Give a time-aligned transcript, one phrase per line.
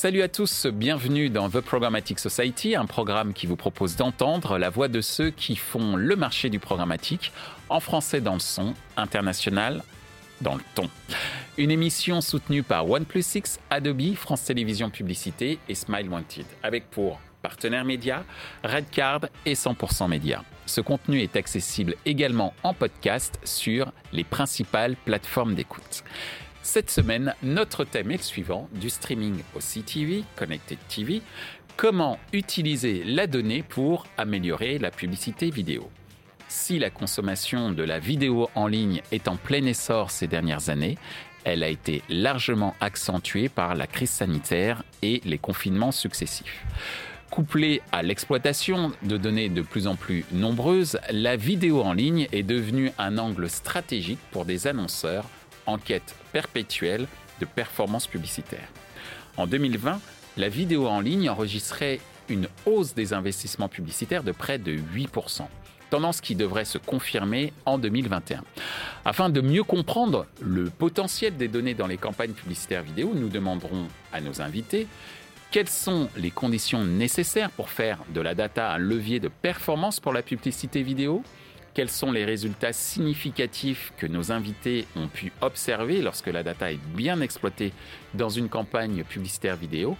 [0.00, 4.70] Salut à tous, bienvenue dans The Programmatic Society, un programme qui vous propose d'entendre la
[4.70, 7.32] voix de ceux qui font le marché du programmatique,
[7.68, 9.84] en français dans le son, international
[10.40, 10.88] dans le ton.
[11.58, 17.20] Une émission soutenue par OnePlus 6, Adobe, France Télévisions Publicité et Smile Wanted, avec pour
[17.42, 18.22] partenaires médias,
[18.64, 20.42] Redcard et 100% Média.
[20.64, 26.04] Ce contenu est accessible également en podcast sur les principales plateformes d'écoute.
[26.62, 31.22] Cette semaine, notre thème est le suivant, du streaming au CTV, Connected TV,
[31.76, 35.90] comment utiliser la donnée pour améliorer la publicité vidéo?
[36.48, 40.98] Si la consommation de la vidéo en ligne est en plein essor ces dernières années,
[41.44, 46.62] elle a été largement accentuée par la crise sanitaire et les confinements successifs.
[47.30, 52.42] Couplée à l'exploitation de données de plus en plus nombreuses, la vidéo en ligne est
[52.42, 55.24] devenue un angle stratégique pour des annonceurs
[55.66, 57.06] en quête perpétuelle
[57.40, 58.68] de performance publicitaire.
[59.36, 60.00] En 2020,
[60.36, 65.46] la vidéo en ligne enregistrait une hausse des investissements publicitaires de près de 8%
[65.90, 68.42] tendance qui devrait se confirmer en 2021.
[69.04, 73.88] Afin de mieux comprendre le potentiel des données dans les campagnes publicitaires vidéo, nous demanderons
[74.12, 74.86] à nos invités
[75.50, 80.12] quelles sont les conditions nécessaires pour faire de la data un levier de performance pour
[80.12, 81.24] la publicité vidéo
[81.74, 86.80] quels sont les résultats significatifs que nos invités ont pu observer lorsque la data est
[86.94, 87.72] bien exploitée
[88.14, 89.96] dans une campagne publicitaire vidéo?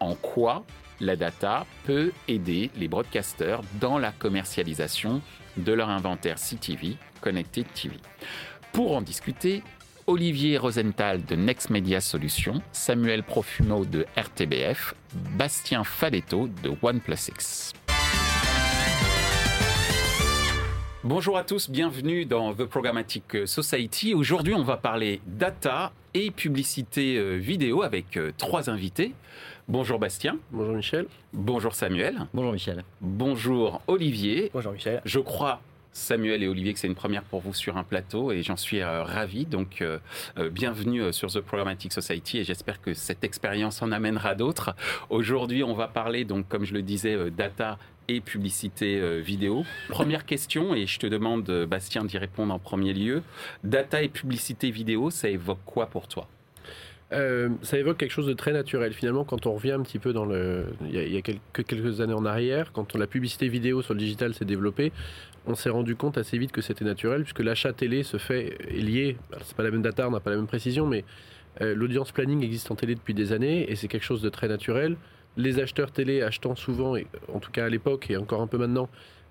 [0.00, 0.64] En quoi
[1.00, 5.20] la data peut aider les broadcasters dans la commercialisation
[5.56, 7.96] de leur inventaire CTV, Connected TV.
[8.72, 9.62] Pour en discuter,
[10.06, 14.94] Olivier Rosenthal de Next Media Solutions, Samuel Profumo de RTBF,
[15.36, 17.72] Bastien Faletto de OnePlus.
[21.04, 24.14] Bonjour à tous, bienvenue dans The Programmatic Society.
[24.14, 29.12] Aujourd'hui, on va parler data et publicité euh, vidéo avec euh, trois invités.
[29.68, 30.38] Bonjour Bastien.
[30.50, 31.04] Bonjour Michel.
[31.34, 32.20] Bonjour Samuel.
[32.32, 32.84] Bonjour Michel.
[33.02, 34.50] Bonjour Olivier.
[34.54, 35.02] Bonjour Michel.
[35.04, 35.60] Je crois
[35.94, 38.80] Samuel et Olivier que c'est une première pour vous sur un plateau et j'en suis
[38.80, 39.46] euh, ravi.
[39.46, 39.98] Donc euh,
[40.38, 44.74] euh, bienvenue sur The Programmatic Society et j'espère que cette expérience en amènera d'autres.
[45.08, 47.78] Aujourd'hui, on va parler donc comme je le disais data
[48.08, 49.64] et publicité vidéo.
[49.88, 53.22] Première question et je te demande Bastien d'y répondre en premier lieu.
[53.62, 56.28] Data et publicité vidéo, ça évoque quoi pour toi?
[57.62, 58.92] Ça évoque quelque chose de très naturel.
[58.92, 60.66] Finalement, quand on revient un petit peu dans le.
[60.82, 64.34] Il y a, quelques, quelques, années en arrière, quand la publicité vidéo sur le digital
[64.34, 64.90] s'est développée,
[65.46, 68.80] on s'est rendu compte assez vite que c'était naturel, puisque l'achat télé se fait est
[68.80, 71.04] lié, c'est pas la même data, on n'a pas la même précision, mais
[71.60, 74.48] euh, l'audience planning existe en télé depuis des années, et c'est quelque chose de très
[74.48, 74.96] naturel.
[75.36, 76.96] Les acheteurs télé achetant souvent,
[77.32, 78.88] en tout cas à l'époque et encore un peu maintenant,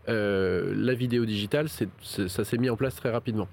[0.10, 3.48] euh, la vidéo digitale, ça s'est mis en place très rapidement.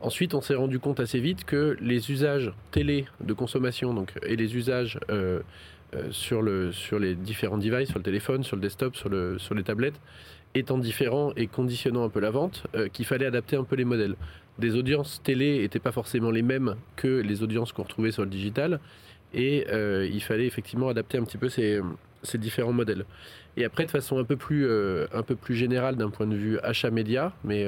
[0.00, 4.36] Ensuite, on s'est rendu compte assez vite que les usages télé de consommation donc, et
[4.36, 5.40] les usages euh,
[6.10, 9.98] sur les différents devices, sur le téléphone, sur le desktop, sur, le, sur les tablettes,
[10.54, 13.84] étant différents et conditionnant un peu la vente, euh, qu'il fallait adapter un peu les
[13.84, 14.14] modèles.
[14.58, 18.30] Des audiences télé n'étaient pas forcément les mêmes que les audiences qu'on retrouvait sur le
[18.30, 18.80] digital,
[19.32, 21.80] et euh, il fallait effectivement adapter un petit peu ces,
[22.22, 23.04] ces, différents modèles.
[23.56, 26.36] Et après, de façon un peu plus, euh, un peu plus générale d'un point de
[26.36, 27.66] vue achat média, mais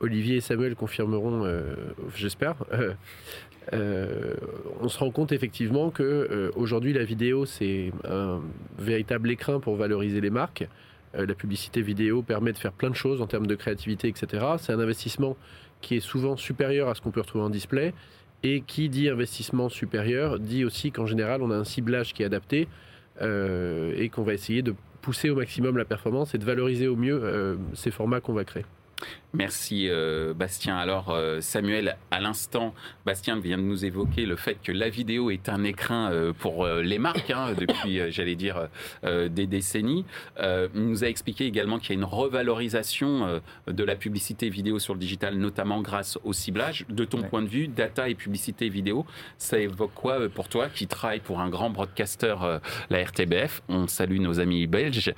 [0.00, 1.46] Olivier et Samuel confirmeront,
[2.16, 2.54] j'espère.
[3.72, 8.40] on se rend compte effectivement que aujourd'hui la vidéo c'est un
[8.78, 10.66] véritable écrin pour valoriser les marques.
[11.16, 14.44] Euh, la publicité vidéo permet de faire plein de choses en termes de créativité, etc.
[14.58, 15.36] C'est un investissement
[15.80, 17.92] qui est souvent supérieur à ce qu'on peut retrouver en display.
[18.42, 22.26] Et qui dit investissement supérieur dit aussi qu'en général, on a un ciblage qui est
[22.26, 22.68] adapté
[23.20, 26.96] euh, et qu'on va essayer de pousser au maximum la performance et de valoriser au
[26.96, 28.64] mieux euh, ces formats qu'on va créer.
[29.32, 30.76] Merci euh, Bastien.
[30.76, 32.74] Alors euh, Samuel, à l'instant,
[33.06, 36.66] Bastien vient de nous évoquer le fait que la vidéo est un écrin euh, pour
[36.66, 38.68] les marques hein, depuis, j'allais dire,
[39.02, 40.04] des décennies.
[40.38, 44.94] il nous a expliqué également qu'il y a une revalorisation de la publicité vidéo sur
[44.94, 46.84] le digital, notamment grâce au ciblage.
[46.88, 49.06] De ton point de vue, data et publicité vidéo,
[49.38, 52.34] ça évoque quoi pour toi qui travaille pour un grand broadcaster,
[52.90, 55.12] la RTBF On salue nos amis belges.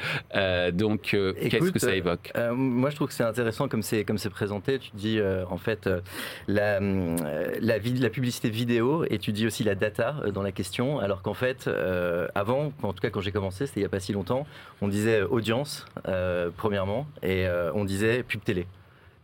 [0.72, 2.32] donc qu'est-ce que ça évoque?
[2.54, 5.56] Moi je trouve que c'est intéressant comme c'est comme c'est présenté, tu dis euh, en
[5.56, 6.02] fait euh,
[6.46, 7.16] la, euh,
[7.58, 11.32] la, la, publicité vidéo et tu dis aussi la data dans la question, alors qu'en
[11.32, 11.70] fait,
[12.34, 14.46] avant, en tout cas quand j'ai commencé, c'était il n'y a pas si longtemps,
[14.82, 15.86] on disait audience,
[16.58, 18.66] premièrement, et on disait pub télé.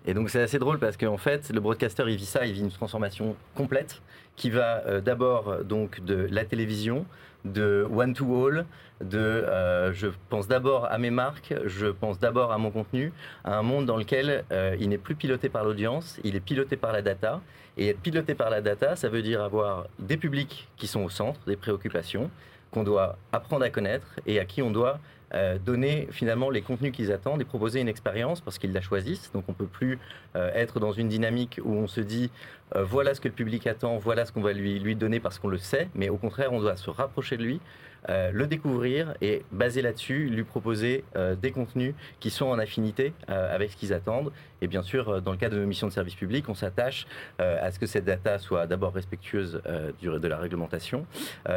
[0.09, 2.63] Et donc c'est assez drôle parce qu'en fait, le broadcaster, il vit ça, il vit
[2.63, 4.01] une transformation complète
[4.37, 7.05] qui va d'abord donc de la télévision,
[7.45, 8.65] de one-to-all,
[9.01, 13.13] de euh, je pense d'abord à mes marques, je pense d'abord à mon contenu,
[13.45, 16.77] à un monde dans lequel euh, il n'est plus piloté par l'audience, il est piloté
[16.77, 17.41] par la data.
[17.77, 21.11] Et être piloté par la data, ça veut dire avoir des publics qui sont au
[21.11, 22.29] centre des préoccupations,
[22.73, 24.99] qu'on doit apprendre à connaître et à qui on doit
[25.35, 29.31] euh, donner finalement les contenus qu'ils attendent et proposer une expérience parce qu'ils la choisissent.
[29.33, 29.99] Donc on peut plus
[30.37, 32.31] euh, être dans une dynamique où on se dit
[32.77, 35.39] euh, voilà ce que le public attend, voilà ce qu'on va lui, lui donner parce
[35.39, 37.61] qu'on le sait, mais au contraire on doit se rapprocher de lui,
[38.09, 43.13] euh, le découvrir et basé là-dessus, lui proposer euh, des contenus qui sont en affinité
[43.29, 44.33] euh, avec ce qu'ils attendent.
[44.61, 47.07] Et bien sûr, dans le cadre de nos missions de service public, on s'attache
[47.39, 49.63] à ce que cette data soit d'abord respectueuse
[50.03, 51.07] de la réglementation,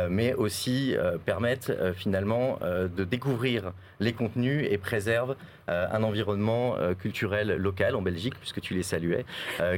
[0.07, 0.95] mais aussi
[1.25, 5.35] permette finalement de découvrir les contenus et préserve
[5.67, 9.25] un environnement culturel local en Belgique, puisque tu les saluais,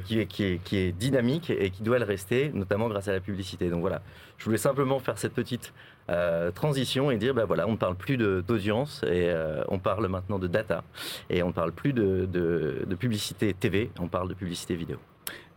[0.03, 3.13] qui, est, qui, est, qui est dynamique et qui doit le rester, notamment grâce à
[3.13, 3.69] la publicité.
[3.69, 4.01] Donc voilà,
[4.37, 5.71] je voulais simplement faire cette petite
[6.09, 10.07] euh, transition et dire, ben voilà, on ne parle plus d'audience et euh, on parle
[10.07, 10.83] maintenant de data
[11.29, 14.97] et on ne parle plus de, de, publicité TV, on parle de publicité vidéo.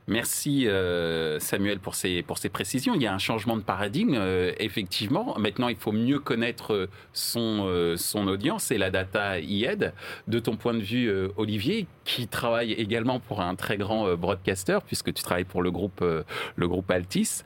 [0.09, 2.95] Merci euh, Samuel pour ces, pour ces précisions.
[2.95, 4.17] Il y a un changement de paradigme,
[4.61, 5.37] effectivement.
[5.37, 9.95] Maintenant, il faut mieux connaître son, son audience et la data y aide.
[10.29, 15.13] De ton point de vue, Olivier, qui travaille également pour un très grand broadcaster, puisque
[15.13, 16.05] tu travailles pour le groupe,
[16.55, 17.43] le groupe Altis,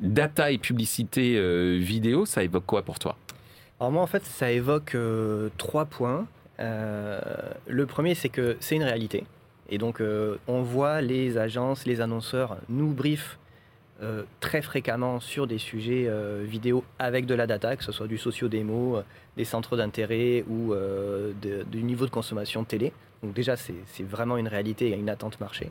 [0.00, 3.16] Data et publicité euh, vidéo, ça évoque quoi pour toi?
[3.80, 6.26] Alors moi, en fait, ça évoque euh, trois points.
[6.60, 7.20] Euh,
[7.66, 9.24] le premier, c'est que c'est une réalité.
[9.70, 10.00] Et donc,
[10.46, 13.38] on voit les agences, les annonceurs nous briefent
[14.40, 16.10] très fréquemment sur des sujets
[16.42, 19.02] vidéo avec de la data, que ce soit du socio-démo,
[19.36, 20.72] des centres d'intérêt ou
[21.42, 22.94] du niveau de consommation télé.
[23.22, 25.70] Donc déjà, c'est vraiment une réalité, a une attente marché.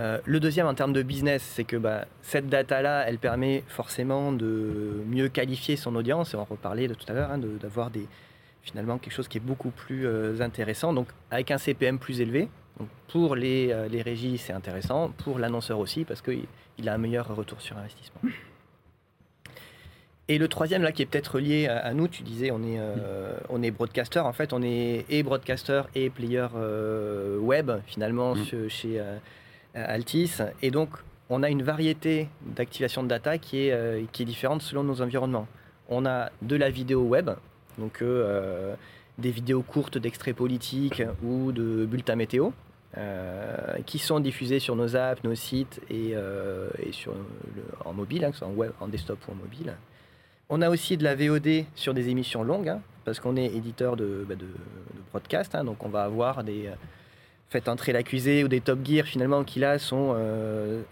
[0.00, 4.32] Euh, le deuxième en termes de business, c'est que bah, cette data-là, elle permet forcément
[4.32, 7.90] de mieux qualifier son audience, et on en reparlait de tout à l'heure, hein, d'avoir
[8.62, 12.48] finalement quelque chose qui est beaucoup plus euh, intéressant, donc avec un CPM plus élevé.
[13.08, 16.46] pour les, euh, les régies, c'est intéressant, pour l'annonceur aussi, parce qu'il
[16.78, 18.20] il a un meilleur retour sur investissement.
[20.26, 22.80] Et le troisième, là, qui est peut-être lié à, nous, tu disais, on est,
[23.50, 24.20] on est broadcaster.
[24.20, 26.46] En fait, on est et broadcaster et player
[27.38, 28.68] web, finalement, mmh.
[28.70, 29.02] chez,
[29.74, 30.38] Altis.
[30.62, 30.90] Et donc,
[31.30, 35.00] on a une variété d'activation de data qui est, euh, qui est différente selon nos
[35.02, 35.46] environnements.
[35.88, 37.30] On a de la vidéo web,
[37.78, 38.74] donc euh,
[39.18, 42.50] des vidéos courtes d'extraits politiques ou de bulletins météo,
[43.86, 46.14] qui sont diffusées sur nos apps, nos sites et,
[46.92, 47.12] sur
[47.84, 49.74] en mobile, hein, que ce soit en, web, en desktop ou en mobile.
[50.48, 53.96] On a aussi de la VOD sur des émissions longues, hein, parce qu'on est éditeur
[53.96, 54.46] de, bah, de,
[55.10, 56.70] broadcast, hein, donc on va avoir des
[57.54, 60.82] Faites entrer l'accusé ou des Top Gear finalement qui là sont euh,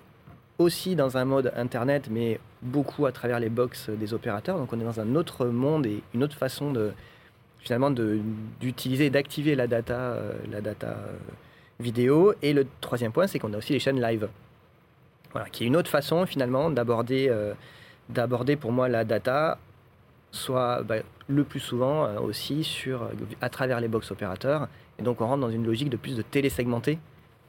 [0.58, 4.58] aussi dans un mode internet mais beaucoup à travers les box des opérateurs.
[4.58, 6.92] Donc on est dans un autre monde et une autre façon de
[7.58, 7.90] finalement
[8.60, 11.16] d'utiliser d'activer la data, euh, la data euh,
[11.80, 12.32] vidéo.
[12.42, 14.28] Et le troisième point, c'est qu'on a aussi les chaînes live.
[15.32, 17.28] Voilà, qui est une autre façon finalement d'aborder
[18.08, 19.58] d'aborder pour moi la data,
[20.30, 23.10] soit bah, le plus souvent aussi sur,
[23.40, 24.68] à travers les box opérateurs
[24.98, 26.98] et donc on rentre dans une logique de plus de télésegmenté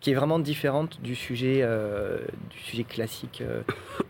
[0.03, 2.19] qui est vraiment différente du sujet, euh,
[2.49, 3.41] du sujet classique.
[3.41, 3.61] Euh,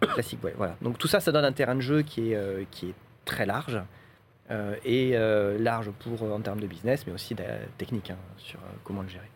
[0.13, 0.75] classique voilà.
[0.81, 2.95] Donc tout ça, ça donne un terrain de jeu qui est, euh, qui est
[3.25, 3.79] très large.
[4.85, 5.15] et
[5.59, 7.35] large pour, en termes de business, mais aussi
[7.77, 9.29] technique hein, sur comment le gérer.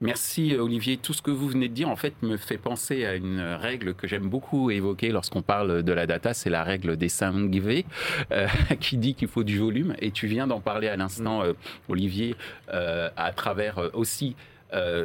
[0.00, 0.96] Merci Olivier.
[0.96, 3.94] Tout ce que vous venez de dire en fait me fait penser à une règle
[3.94, 7.84] que j'aime beaucoup évoquer lorsqu'on parle de la data, c'est la règle des 5 V
[8.30, 8.46] euh,
[8.80, 9.96] qui dit qu'il faut du volume.
[10.00, 11.52] Et tu viens d'en parler à l'instant, euh,
[11.88, 12.36] Olivier,
[12.72, 14.36] euh, à travers aussi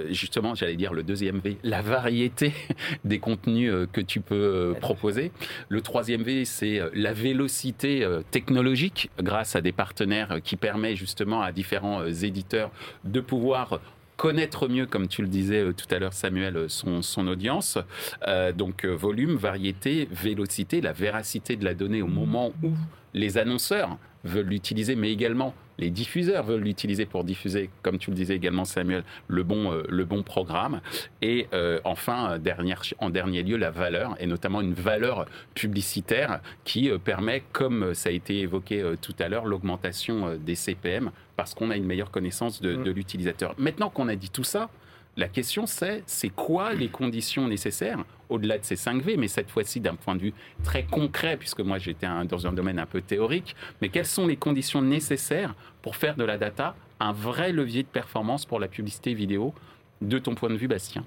[0.10, 2.52] justement, j'allais dire le deuxième V, la variété
[3.06, 5.32] des contenus que tu peux proposer.
[5.70, 11.54] Le troisième V, c'est la vélocité technologique grâce à des partenaires qui permet justement à
[11.54, 12.72] différents éditeurs
[13.06, 13.80] de pouvoir
[14.24, 17.78] connaître mieux, comme tu le disais euh, tout à l'heure, Samuel, euh, son, son audience.
[18.26, 22.72] Euh, donc volume, variété, vélocité, la véracité de la donnée au moment où
[23.14, 28.16] les annonceurs veulent l'utiliser, mais également les diffuseurs veulent l'utiliser pour diffuser, comme tu le
[28.16, 30.82] disais également Samuel, le bon, le bon programme.
[31.22, 31.48] Et
[31.84, 35.26] enfin, dernière, en dernier lieu, la valeur, et notamment une valeur
[35.56, 41.54] publicitaire qui permet, comme ça a été évoqué tout à l'heure, l'augmentation des CPM parce
[41.54, 42.84] qu'on a une meilleure connaissance de, mm.
[42.90, 43.56] l'utilisateur.
[43.58, 44.70] Maintenant qu'on a dit tout ça,
[45.16, 49.50] la question c'est, c'est quoi les conditions nécessaires au-delà de ces 5 V, mais cette
[49.50, 53.02] fois-ci d'un point de vue très concret, puisque moi j'étais dans un domaine un peu
[53.02, 57.84] théorique, mais quelles sont les conditions nécessaires pour faire de la data un vrai levier
[57.84, 59.54] de performance pour la publicité vidéo,
[60.02, 61.04] de ton point de vue, Bastien?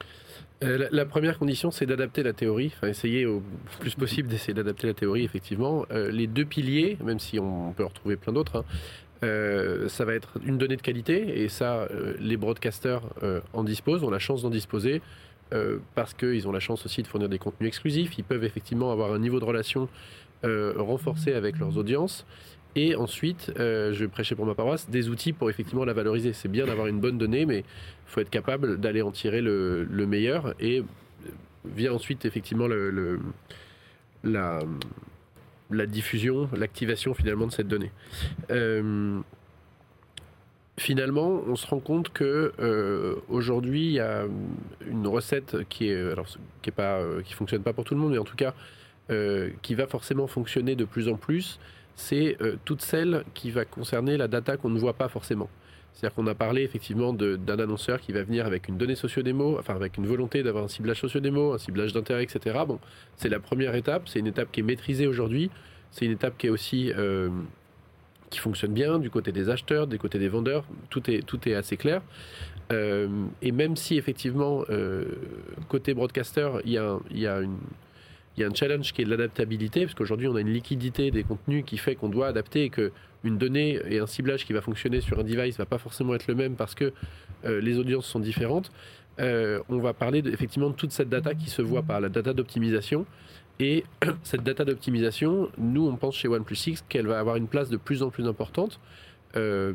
[0.65, 3.43] Euh, la, première condition, c'est d'adapter la théorie, enfin essayer au
[3.79, 5.85] plus possible d'essayer d'adapter la théorie, effectivement.
[5.91, 8.65] Euh, les deux piliers, même si on peut en retrouver plein d'autres, hein,
[9.23, 13.65] euh, ça va être une donnée de qualité et ça, euh, les broadcasters euh, en
[13.65, 15.01] disposent, ont la chance d'en disposer
[15.95, 18.19] parce qu'ils ont la chance aussi de fournir des contenus exclusifs.
[18.19, 19.89] Ils peuvent effectivement avoir un niveau de relation
[20.43, 22.27] renforcer avec leurs audiences.
[22.75, 26.33] Et ensuite, je prêchais pour ma paroisse, des outils pour effectivement la valoriser.
[26.33, 27.65] C'est bien d'avoir une bonne donnée, mais il
[28.07, 30.53] faut être capable d'aller en tirer le, le meilleur.
[30.59, 30.83] Et
[31.65, 32.67] vient ensuite effectivement
[34.25, 34.59] la,
[35.71, 37.91] la diffusion, l'activation finalement de cette donnée.
[38.51, 39.21] Euh,
[40.79, 44.25] finalement, on se rend compte que euh, aujourd'hui, il y a
[44.89, 46.27] une recette qui est alors
[46.63, 48.55] qui est euh, fonctionne pas pour tout le monde, mais en tout cas
[49.63, 51.61] qui va forcément fonctionner de plus en plus.
[51.95, 55.49] C'est toute celle qui va concerner la data qu'on ne voit pas forcément.
[55.97, 59.75] C'est-à-dire qu'on a parlé effectivement d'un annonceur qui va venir avec une donnée socio-démo, enfin
[59.75, 62.59] avec une volonté d'avoir un ciblage socio-démo, un ciblage d'intérêt, etc.
[62.69, 62.79] Bon,
[63.17, 65.51] c'est la première étape, c'est une étape qui est maîtrisée aujourd'hui,
[65.91, 67.31] c'est une étape qui est aussi euh,
[68.29, 72.03] qui fonctionne bien du côté des acheteurs, du côté des vendeurs, tout est, assez clair.
[72.73, 73.09] Euh,
[73.41, 75.07] et même si effectivement, euh,
[75.71, 77.57] côté broadcaster, il y a une,
[78.37, 81.25] il y a un challenge qui est l'adaptabilité, parce qu'aujourd'hui on a une liquidité des
[81.25, 82.93] contenus qui fait qu'on doit adapter et que
[83.25, 86.27] une donnée et un ciblage qui va fonctionner sur un device va pas forcément être
[86.29, 86.93] le même parce que
[87.45, 88.71] euh, les audiences sont différentes.
[89.19, 92.33] Euh, on va parler effectivement de toute cette data qui se voit par la data
[92.33, 93.07] d'optimisation.
[93.59, 93.85] Et
[94.23, 97.79] cette data d'optimisation, nous on pense chez OnePlus 6 qu'elle va avoir une place de
[97.79, 98.81] plus en plus importante.
[99.37, 99.73] Euh,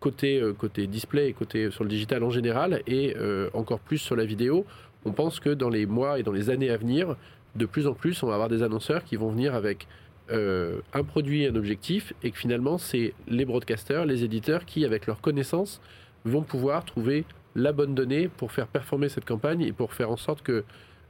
[0.00, 3.14] côté, côté display et côté sur le digital en général et
[3.54, 4.66] encore plus sur la vidéo,
[5.04, 7.16] on pense que dans les mois et dans les années à venir,
[7.54, 9.86] de plus en plus, on va avoir des annonceurs qui vont venir avec
[10.30, 15.06] euh, un produit un objectif et que finalement, c'est les broadcasters, les éditeurs qui, avec
[15.06, 15.80] leurs connaissances,
[16.24, 20.16] vont pouvoir trouver la bonne donnée pour faire performer cette campagne et pour faire en
[20.16, 20.64] sorte que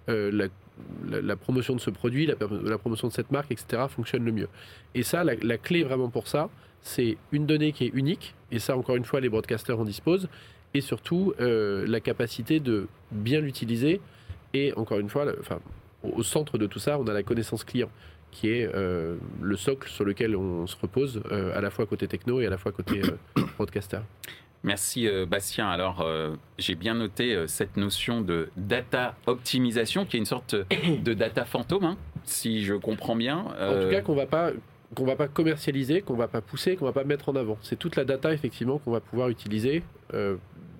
[0.08, 0.48] euh,
[1.04, 4.48] la, promotion de ce produit, la, promotion de cette marque, etc., fonctionne le mieux.
[4.94, 6.48] Et ça, la clé vraiment pour ça,
[6.82, 10.28] c'est une donnée qui est unique, et ça, encore une fois, les broadcasters en disposent,
[10.74, 14.00] et surtout euh, la capacité de bien l'utiliser.
[14.54, 15.60] Et encore une fois, le- enfin,
[16.02, 17.90] au, centre de tout ça, on a la connaissance client,
[18.30, 22.06] qui est euh, le socle sur lequel on se repose, euh, à la fois côté
[22.08, 23.02] techno et à la fois côté
[23.56, 24.00] broadcaster.
[24.64, 25.68] Merci Bastien.
[25.68, 30.54] Alors, euh, j'ai bien noté euh, cette notion de data optimisation, qui est une sorte
[31.04, 33.38] de data fantôme, hein, si je comprends bien.
[33.38, 34.52] En tout cas, qu'on va pas
[34.94, 37.56] qu'on va pas commercialiser, qu'on va pas pousser, qu'on va pas mettre en avant.
[37.62, 39.82] C'est toute la data effectivement qu'on va pouvoir utiliser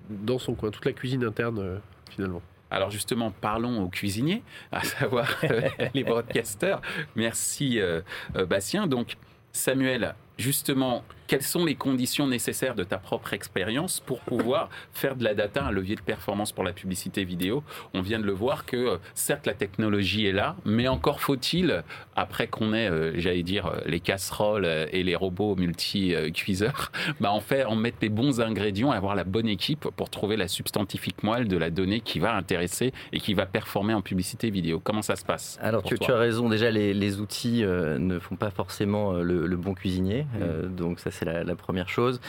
[0.09, 1.77] dans son coin, toute la cuisine interne euh,
[2.09, 2.41] finalement.
[2.71, 6.81] Alors justement, parlons aux cuisiniers, à savoir euh, les broadcasters.
[7.15, 8.01] Merci euh,
[8.47, 8.87] Bastien.
[8.87, 9.17] Donc
[9.51, 15.23] Samuel, justement, quelles sont les conditions nécessaires de ta propre expérience pour pouvoir faire de
[15.23, 17.63] la data un levier de performance pour la publicité vidéo?
[17.93, 21.83] On vient de le voir que euh, certes la technologie est là, mais encore faut-il,
[22.15, 27.31] après qu'on ait, euh, j'allais dire, euh, les casseroles euh, et les robots multi-cuiseurs, bah,
[27.31, 30.47] en fait, en mettre les bons ingrédients et avoir la bonne équipe pour trouver la
[30.47, 34.79] substantifique moelle de la donnée qui va intéresser et qui va performer en publicité vidéo.
[34.79, 38.35] Comment ça se passe Alors tu, as raison, déjà les, les outils euh, ne font
[38.35, 42.19] pas forcément euh, le, le bon cuisinier, Euh, donc ça c'est la, première chose.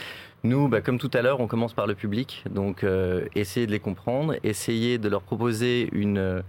[0.42, 3.72] Nous, bah, comme tout à l'heure, on commence par le public, donc euh, essayer de
[3.72, 6.42] les comprendre, essayer de leur proposer une euh,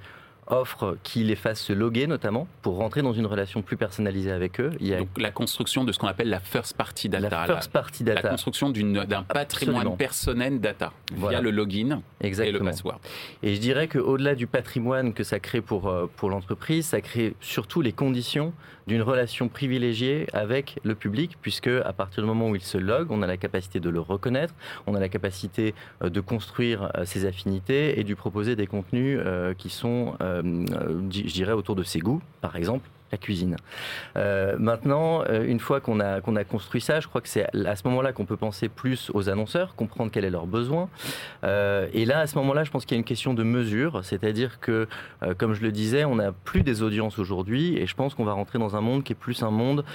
[0.48, 4.60] offre qui les fasse se loguer notamment pour rentrer dans une relation plus personnalisée avec
[4.60, 4.72] eux.
[4.80, 7.30] Il y a Donc la construction de ce qu'on appelle la first party data.
[7.30, 11.40] la first party la data, construction d'une- d'un patrimoine personnel data Voilà.
[11.40, 12.66] via le login et le exactement.
[12.66, 13.00] password.
[13.44, 17.36] Et je dirais qu'au-delà du patrimoine que ça crée pour, euh, pour l'entreprise, ça crée
[17.42, 18.54] surtout les conditions
[18.88, 23.08] d'une relation privilégiée avec le public, puisque à partir du moment où il se logue,
[23.10, 24.54] on a la capacité de le reconnaître,
[24.86, 25.74] on a la capacité
[26.04, 29.20] euh, de construire euh, ses affinités et de lui proposer des contenus
[29.58, 30.14] qui sont,
[30.44, 33.56] je dirais, autour de ses goûts, par exemple la cuisine.
[34.18, 37.88] Euh, maintenant, euh, une fois qu'on a, construit ça, je crois que c'est à ce
[37.88, 40.90] moment-là qu'on peut penser plus aux annonceurs, comprendre quel est leur besoin.
[41.46, 44.04] Euh, et là, à ce moment-là, je pense qu'il y a une question de mesure,
[44.04, 44.88] c'est-à-dire que,
[45.38, 48.34] comme je le disais, on n'a plus des audiences aujourd'hui, et je pense qu'on va
[48.34, 49.86] rentrer dans un monde qui est plus un monde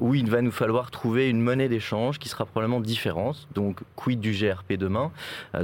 [0.00, 3.48] où il va nous falloir trouver une monnaie d'échange qui sera probablement différente.
[3.54, 5.10] Donc, quid du GRP demain,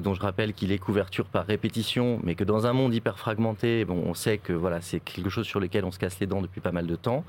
[0.02, 3.84] dont je rappelle qu'il est couverture par répétition, mais que dans un monde hyper fragmenté,
[3.84, 6.42] bon, on sait que voilà, c'est quelque chose sur lequel on se casse les dents
[6.42, 7.24] depuis pas mal de temps.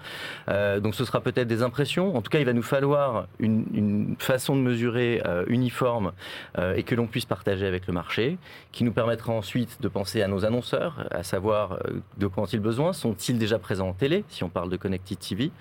[0.49, 2.15] Euh, donc, ce sera peut-être des impressions.
[2.15, 6.11] En tout cas, il va nous falloir une, une façon de mesurer euh, uniforme
[6.57, 8.37] euh, et que l'on puisse partager avec le marché,
[8.71, 11.79] qui nous permettra ensuite de penser à nos annonceurs, à savoir
[12.17, 15.51] de quoi ont-ils besoin, sont-ils déjà présents en télé, si on parle de Connected TV,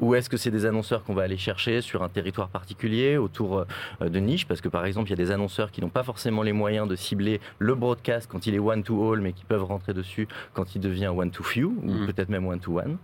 [0.00, 3.64] ou est-ce que c'est des annonceurs qu'on va aller chercher sur un territoire particulier, autour
[4.00, 6.42] de niches, parce que par exemple, il y a des annonceurs qui n'ont pas forcément
[6.42, 10.28] les moyens de cibler le broadcast quand il est one-to-all, mais qui peuvent rentrer dessus
[10.54, 12.06] quand il devient one-to-few, ou Mhm.
[12.06, 12.98] peut-être même one-to-one.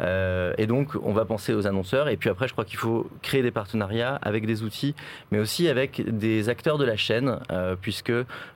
[0.00, 2.08] Et donc, on va penser aux annonceurs.
[2.08, 4.94] Et puis après, je crois qu'il faut créer des partenariats avec des outils,
[5.30, 7.38] mais aussi avec des acteurs de la chaîne,
[7.80, 8.12] puisque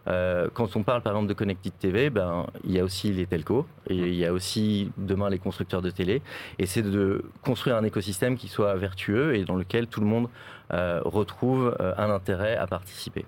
[0.07, 3.67] quand on parle par exemple de Connected TV, ben, il y a aussi les telcos,
[3.89, 6.23] il y a aussi demain les constructeurs de télé.
[6.59, 10.29] Et c'est de construire un écosystème qui soit vertueux et dans lequel tout le monde
[10.71, 13.25] retrouve un intérêt à participer.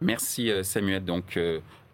[0.00, 1.04] Merci Samuel.
[1.04, 1.38] Donc,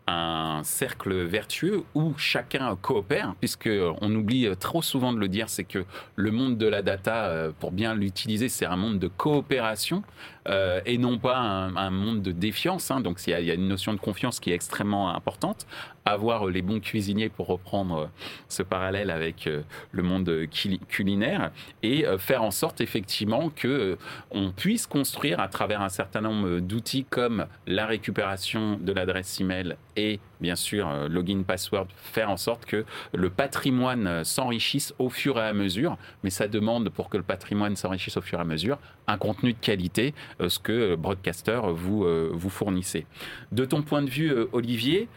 [0.06, 3.68] un cercle vertueux où chacun coopère, puisque
[4.00, 5.84] on oublie trop souvent de le dire, c'est que
[6.14, 10.02] le monde de la data, pour bien l'utiliser, c'est un monde de coopération
[10.48, 12.90] euh, et non pas un, monde de défiance.
[12.90, 13.00] Hein.
[13.00, 15.66] Donc il y, a une notion de confiance qui est extrêmement importante.
[16.04, 18.10] Avoir les bons cuisiniers pour reprendre
[18.48, 20.46] ce parallèle avec euh, le monde
[20.88, 21.50] culinaire
[21.82, 23.98] et euh, faire en sorte effectivement que
[24.30, 29.76] on puisse construire à travers un certain nombre d'outils comme la récupération de l'adresse email
[29.96, 32.84] et bien sûr login password, faire en sorte que
[33.14, 35.96] le patrimoine s'enrichisse au fur et à mesure.
[36.22, 39.52] Mais ça demande pour que le patrimoine s'enrichisse au fur et à mesure un contenu
[39.52, 43.06] de qualité euh, ce que Broadcaster vous, euh, vous fournissez.
[43.52, 45.08] De ton point de vue, euh, Olivier,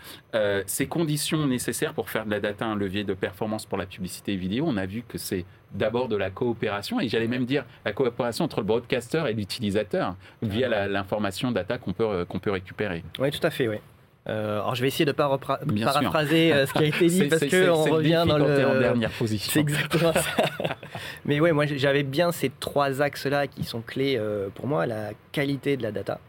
[0.66, 4.36] ces conditions nécessaires pour faire de la data un levier de performance pour la publicité
[4.36, 7.94] vidéo, on a vu que c'est d'abord de la coopération, et j'allais même dire la
[7.94, 13.04] coopération entre le broadcaster et l'utilisateur via l'information data qu'on peut, qu'on peut récupérer.
[13.20, 13.78] Oui, tout à fait, oui.
[14.26, 15.40] Alors je vais essayer de ne pas
[15.84, 18.66] paraphraser ce qui a été dit parce qu'on revient dans le...
[18.66, 19.52] en dernière position.
[19.52, 20.22] C'est exactement ça.
[21.26, 24.86] Mais ouais, moi j'avais bien ces trois axes-là qui sont clés euh, pour moi.
[24.86, 26.20] La qualité de la data.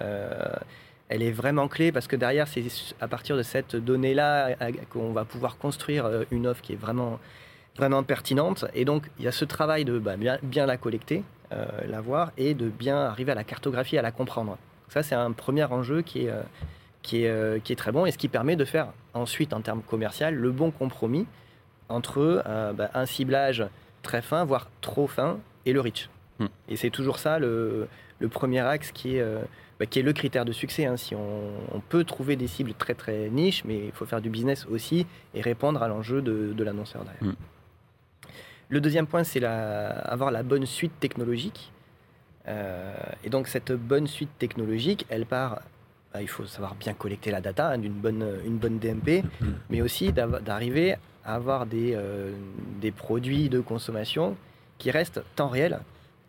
[0.00, 0.32] Euh,
[1.08, 2.64] elle est vraiment clé parce que derrière, c'est
[3.00, 4.56] à partir de cette donnée-là
[4.90, 7.20] qu'on va pouvoir construire euh, une offre qui est vraiment,
[7.76, 8.64] vraiment pertinente.
[8.74, 11.22] Et donc, il y a ce travail de bah, bien, bien, la collecter,
[11.86, 14.56] la voir, et de bien arriver à la cartographie, à la comprendre.
[14.88, 16.32] Ça, c'est un premier enjeu qui est,
[17.02, 19.82] qui, est, qui est très bon et ce qui permet de faire ensuite, en termes
[19.82, 21.26] commerciaux, le bon compromis
[21.88, 22.42] entre
[22.74, 23.64] bah, un ciblage
[24.02, 26.08] très fin, voire trop fin, et le rich.
[26.38, 26.46] Hmm.
[26.68, 27.88] Et c'est toujours ça le,
[28.30, 29.40] premier axe qui est, euh,
[29.80, 30.86] bah, qui est le critère de succès.
[30.86, 30.96] Hein.
[30.96, 34.66] Si on, peut trouver des cibles très très niches, mais il faut faire du business
[34.66, 37.34] aussi et répondre à l'enjeu de, l'annonceur derrière.
[37.34, 37.36] Hmm.
[38.68, 41.72] Le deuxième point, c'est la, avoir la bonne suite technologique.
[42.48, 45.60] Euh, et donc cette bonne suite technologique, elle part
[46.12, 49.46] bah, il faut savoir bien collecter la data, hein, d'une bonne, une bonne DMP, hmm.
[49.70, 52.32] mais aussi d'arriver avoir des, euh,
[52.80, 54.36] des produits de consommation
[54.78, 55.78] qui restent temps réel.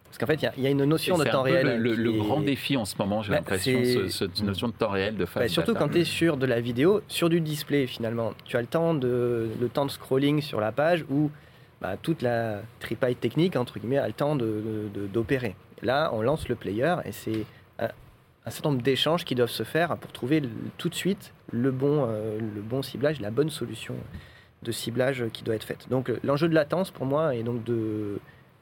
[0.06, 1.80] Parce qu'en fait, il y, a une notion de temps réel.
[1.82, 5.18] Le, le, grand défi en ce moment, j'ai bah, l'impression, cette notion de temps réel
[5.18, 5.26] de.
[5.36, 8.34] Bah, surtout quand tu es sur de la vidéo, sur du display finalement.
[8.46, 11.32] Tu as le temps de, le temps de scrolling sur la page où
[11.82, 15.56] bah, toute la tripaille technique, entre guillemets, a le temps d'opérer.
[15.82, 17.46] De, Là, on lance le player et c'est
[18.46, 20.42] un, certain nombre d'échanges qui doivent se faire pour trouver
[20.78, 23.96] tout de suite le bon, euh, le bon ciblage, la bonne solution
[24.64, 25.88] de ciblage qui doit être faite.
[25.90, 28.20] Donc euh, l'enjeu de latence pour moi est donc de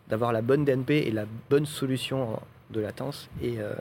[0.07, 2.37] d'avoir la bonne DNP et la bonne solution
[2.71, 3.73] de latence est, euh,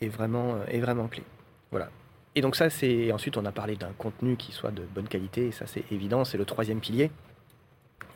[0.00, 1.24] est, vraiment, est vraiment clé.
[1.70, 1.90] Voilà.
[2.34, 5.48] Et donc ça, c'est ensuite on a parlé d'un contenu qui soit de bonne qualité,
[5.48, 7.10] et ça c'est évident, c'est le troisième pilier.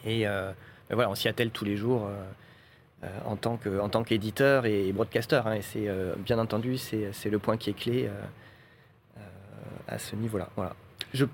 [0.07, 0.55] Et ben
[0.89, 2.09] voilà, on s'y attelle tous les jours
[3.25, 5.43] en tant que en tant qu'éditeur et broadcaster.
[5.45, 5.89] Hein, et c'est
[6.19, 8.09] bien entendu c'est le point qui est clé
[9.89, 10.49] à ce niveau-là.
[10.57, 10.75] Voilà.
[11.13, 11.25] Je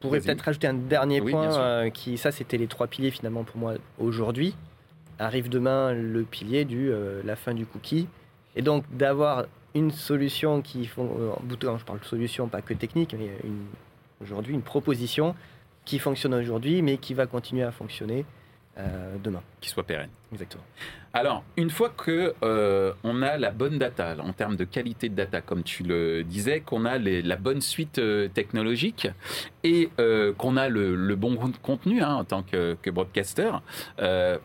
[0.00, 3.58] pourrais peut-être rajouter un dernier point, euh, qui, ça c'était les trois piliers finalement pour
[3.58, 4.54] moi aujourd'hui.
[5.18, 8.08] Arrive demain le pilier du euh, la fin du cookie.
[8.56, 13.14] Et donc d'avoir une solution qui font, euh, je parle de solution pas que technique,
[13.18, 13.30] mais
[14.22, 15.34] aujourd'hui une proposition
[15.84, 18.24] qui fonctionne aujourd'hui, mais qui va continuer à fonctionner
[19.22, 19.42] demain.
[19.60, 20.10] Qui soit pérenne.
[20.32, 20.62] Exactement.
[21.12, 25.16] Alors, une fois que euh, on a la bonne data, en termes de qualité de
[25.16, 29.08] data, comme tu le disais, qu'on a la bonne suite euh, technologique
[29.64, 33.50] et euh, qu'on a le, bon contenu hein, en tant que, que broadcaster,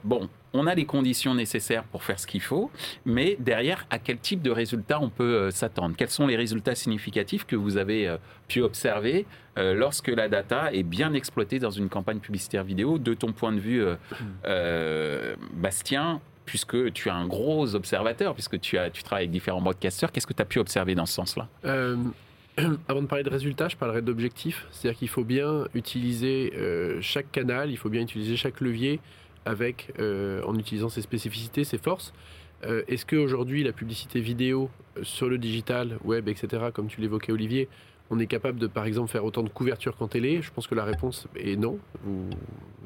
[0.03, 2.71] bon, on a les conditions nécessaires pour faire ce qu'il faut,
[3.05, 5.95] mais derrière, à quel type de résultats on peut s'attendre?
[5.97, 8.15] Quels sont les résultats significatifs que vous avez
[8.47, 9.25] pu observer
[9.57, 12.97] lorsque la data est bien exploitée dans une campagne publicitaire vidéo?
[12.97, 13.83] De ton point de vue,
[15.53, 20.11] Bastien, puisque tu es un gros observateur, puisque tu, as, tu travailles avec différents broadcasters.
[20.11, 21.47] Qu'est-ce que tu as pu observer dans ce sens-là?
[21.65, 21.97] Euh,
[22.87, 24.65] Avant de parler de résultats, je parlerai d'objectifs.
[24.71, 28.99] C'est-à-dire qu'il faut bien utiliser euh, chaque canal, il faut bien utiliser chaque levier
[29.45, 32.13] avec, euh, en utilisant ses spécificités, ses forces.
[32.87, 34.71] Est-ce qu'aujourd'hui, la publicité vidéo
[35.03, 37.69] sur le digital, web, etc., comme tu l'évoquais Olivier,
[38.09, 40.41] on est capable de, par exemple, faire autant de couverture qu'en télé?
[40.41, 41.79] Je pense que la réponse est non.
[42.03, 42.29] Vous,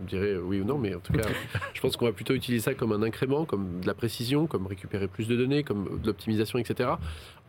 [0.07, 1.27] direz oui ou non, mais en tout cas,
[1.73, 4.65] je pense qu'on va plutôt utiliser ça comme un incrément, comme de la précision, comme
[4.67, 6.91] récupérer plus de données, comme de l'optimisation, etc.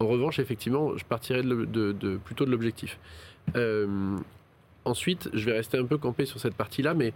[0.00, 2.98] En revanche, effectivement, je partirais de, plutôt de l'objectif.
[3.56, 4.16] Euh,
[4.84, 7.12] ensuite, je vais rester un peu campé sur cette partie-là, mais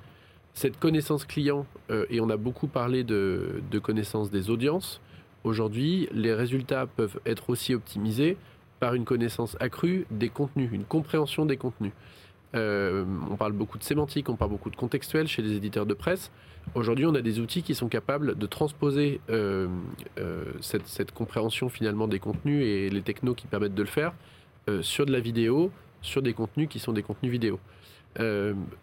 [0.55, 5.01] cette connaissance client, euh, et on a beaucoup parlé de, connaissance des audiences,
[5.43, 8.37] aujourd'hui, les résultats peuvent être aussi optimisés
[8.79, 11.93] par une connaissance accrue des contenus, une compréhension des contenus.
[12.55, 15.95] Euh, on parle beaucoup de sémantique, on parle beaucoup de contextuel chez les éditeurs de
[15.95, 16.31] presse.
[16.77, 19.67] Aujourd'hui, on a des outils qui sont capables de transposer euh,
[20.61, 24.13] cette, cette compréhension finalement des contenus et les technos qui permettent de le faire
[24.81, 27.59] sur de la vidéo, sur des contenus qui sont des contenus vidéo.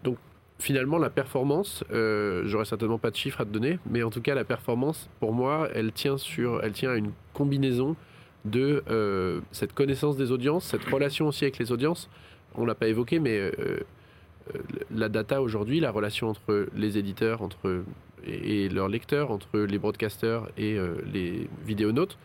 [0.04, 0.18] Donc
[0.62, 4.22] finalement, la performance, euh, j'aurais certainement pas de chiffres à te donner, mais en tout
[4.22, 7.96] cas, la performance, pour moi, elle tient, sur, elle tient à une combinaison
[8.46, 12.10] de euh, cette connaissance des audiences, cette relation aussi avec les audiences.
[12.56, 13.80] On l'a pas évoqué, mais euh,
[14.92, 17.84] la data aujourd'hui, la relation entre les éditeurs entre,
[18.26, 20.78] et, leurs lecteurs, entre les broadcasters et
[21.14, 22.18] les vidéonautes,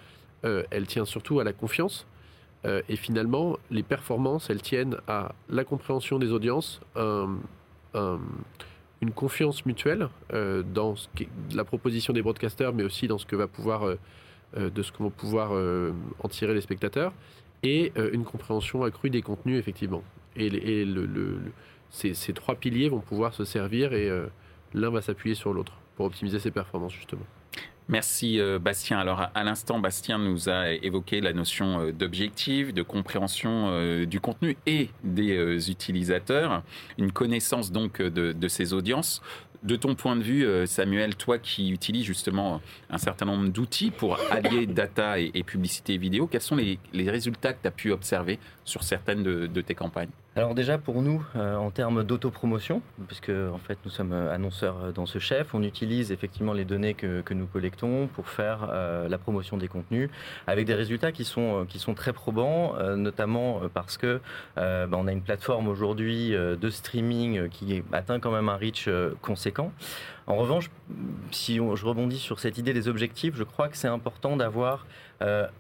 [0.43, 2.07] elle tient surtout à la confiance.
[2.65, 6.81] Et finalement, les performances, elles tiennent à la compréhension des audiences,
[7.97, 8.21] un-
[9.03, 10.95] une confiance mutuelle euh, dans
[11.55, 13.99] la proposition des broadcasters, mais aussi dans ce que va pouvoir, euh,
[14.57, 17.13] euh, de ce que vont pouvoir euh, en tirer les spectateurs,
[17.63, 20.03] et euh, une compréhension accrue des contenus, effectivement.
[20.37, 20.85] Et,
[21.91, 24.27] ces, ces trois piliers vont pouvoir se servir et euh,
[24.75, 27.23] l'un va s'appuyer sur l'autre pour optimiser ses performances, justement.
[27.89, 28.99] Merci euh, Bastien.
[28.99, 34.19] Alors à, l'instant, Bastien nous a évoqué la notion euh, d'objectif, de compréhension euh, du
[34.19, 36.63] contenu et des utilisateurs,
[36.99, 39.23] une connaissance donc de, ces audiences.
[39.63, 44.19] De ton point de vue, Samuel, toi qui utilises justement un certain nombre d'outils pour
[44.31, 48.85] allier data et, publicité vidéo, quels sont les, résultats que tu as pu observer sur
[48.85, 50.11] certaines de tes campagnes?
[50.39, 54.77] Alors déjà pour nous, euh, en termes d'autopromotion, puisque en fait nous sommes euh, annonceurs
[54.85, 58.71] euh, dans ce chef, on utilise effectivement les données que, nous collectons pour faire
[59.09, 60.11] la promotion des contenus,
[60.47, 64.21] avec des résultats qui sont, très probants, notamment parce que
[64.57, 68.89] bah, on a une plateforme aujourd'hui de streaming qui atteint quand même un reach
[69.21, 69.73] conséquent.
[70.27, 70.71] En revanche,
[71.31, 74.87] si je rebondis sur cette idée des objectifs, je crois que c'est important d'avoir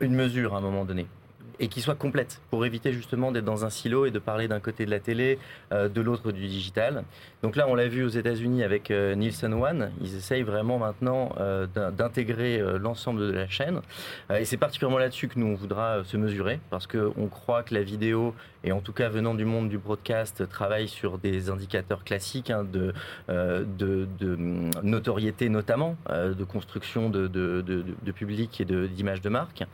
[0.01, 1.07] une mesure à un moment donné
[1.61, 4.61] et qui soit complète pour éviter justement d'être dans un silo et de parler d'un
[4.61, 5.39] côté de la télé,
[5.73, 7.05] euh, de l'autre du digital.
[7.43, 11.35] Donc là, on l'a vu aux États-Unis avec euh, Nielsen One, ils essayent vraiment maintenant
[11.39, 13.81] euh, d'in- d'intégrer l'ensemble de la chaîne.
[14.31, 17.83] Et c'est particulièrement là-dessus que nous on voudra se mesurer parce qu'on croit que la
[17.83, 22.51] vidéo, et en tout cas venant du monde du broadcast, travaille sur des indicateurs classiques
[22.51, 22.93] hein, de,
[23.29, 27.29] hum, notoriété notamment, de construction de,
[28.15, 29.65] public et d'image de, marque.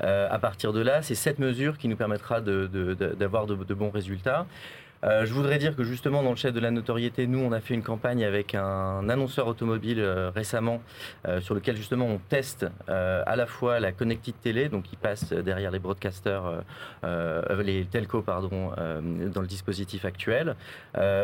[0.00, 3.54] À partir de là, c'est cette mesure qui nous permettra de- de- de- d'avoir de,
[3.74, 4.44] bons résultats.
[5.04, 7.58] Euh, je voudrais dire que justement dans le chef de la notoriété, nous on a
[7.60, 10.80] fait une campagne avec un annonceur automobile euh, récemment
[11.26, 15.32] euh, sur lequel justement on teste à la fois la connected télé, donc qui passe
[15.32, 16.62] derrière les broadcasters,
[17.02, 18.70] les telcos pardon,
[19.34, 20.54] dans le dispositif actuel,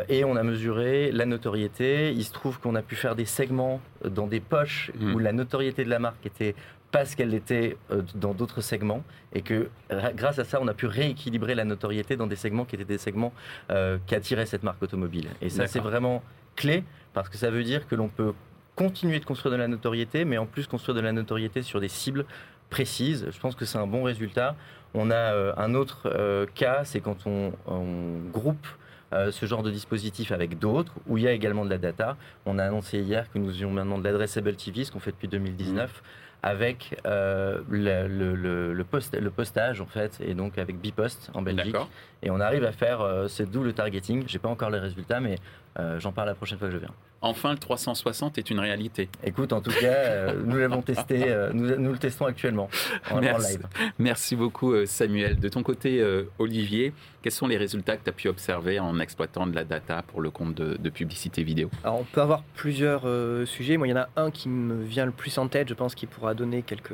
[0.08, 2.12] et on a mesuré la notoriété.
[2.12, 5.14] Il se trouve qu'on a pu faire des segments dans des poches Mhm.
[5.14, 6.54] où la notoriété de la marque était
[6.90, 9.02] parce qu'elle était euh, dans d'autres segments
[9.34, 12.64] et que ra- grâce à ça, on a pu rééquilibrer la notoriété dans des segments
[12.64, 13.32] qui étaient des segments
[13.70, 15.28] euh, qui attiraient cette marque automobile.
[15.42, 16.22] Et ça, c'est vraiment
[16.56, 18.32] clé parce que ça veut dire que l'on peut
[18.74, 21.88] continuer de construire de la notoriété, mais en plus construire de la notoriété sur des
[21.88, 22.24] cibles
[22.70, 23.26] précises.
[23.30, 24.54] Je pense que c'est un bon résultat.
[24.94, 28.66] On a euh, un autre euh, cas, c'est quand on, on groupe
[29.12, 32.16] euh, ce genre de dispositif avec d'autres, où il y a également de la data.
[32.46, 35.28] On a annoncé hier que nous ayons maintenant de l'adressable TV, ce qu'on fait depuis
[35.28, 36.02] 2019,
[36.42, 41.30] avec euh, le, le- le- le post- le postage en fait, et donc avec Bipost
[41.34, 41.74] en Belgique.
[42.22, 44.24] Et on arrive à faire euh, ce double targeting.
[44.28, 45.36] J'ai pas encore les résultats, mais
[45.78, 46.94] euh, j'en parle la prochaine fois que je viens.
[47.20, 49.08] Enfin, le 360 est une réalité.
[49.24, 52.70] Écoute, en tout cas, euh, nous l'avons testé, euh, nous, nous le testons actuellement
[53.10, 53.56] en, en Merci.
[53.56, 53.66] live.
[53.98, 55.36] Merci beaucoup euh, Samuel.
[55.40, 59.00] De ton côté, euh, Olivier, quels sont les résultats que tu as pu observer en
[59.00, 61.70] exploitant de la data pour le compte de, de publicité vidéo?
[61.82, 63.78] Alors on peut avoir plusieurs euh, sujets.
[63.78, 65.96] Moi, il y en a un qui me vient le plus en tête, je pense,
[65.96, 66.92] qui pourra donner quelques,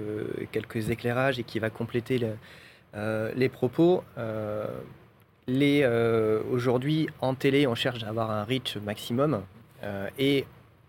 [0.52, 2.28] quelques éclairages et qui va compléter le-
[2.96, 4.02] euh, les propos.
[4.16, 4.64] Euh,
[5.48, 9.42] les, euh, Aujourd'hui, en télé, on cherche à avoir un reach maximum.
[9.84, 10.46] Euh, et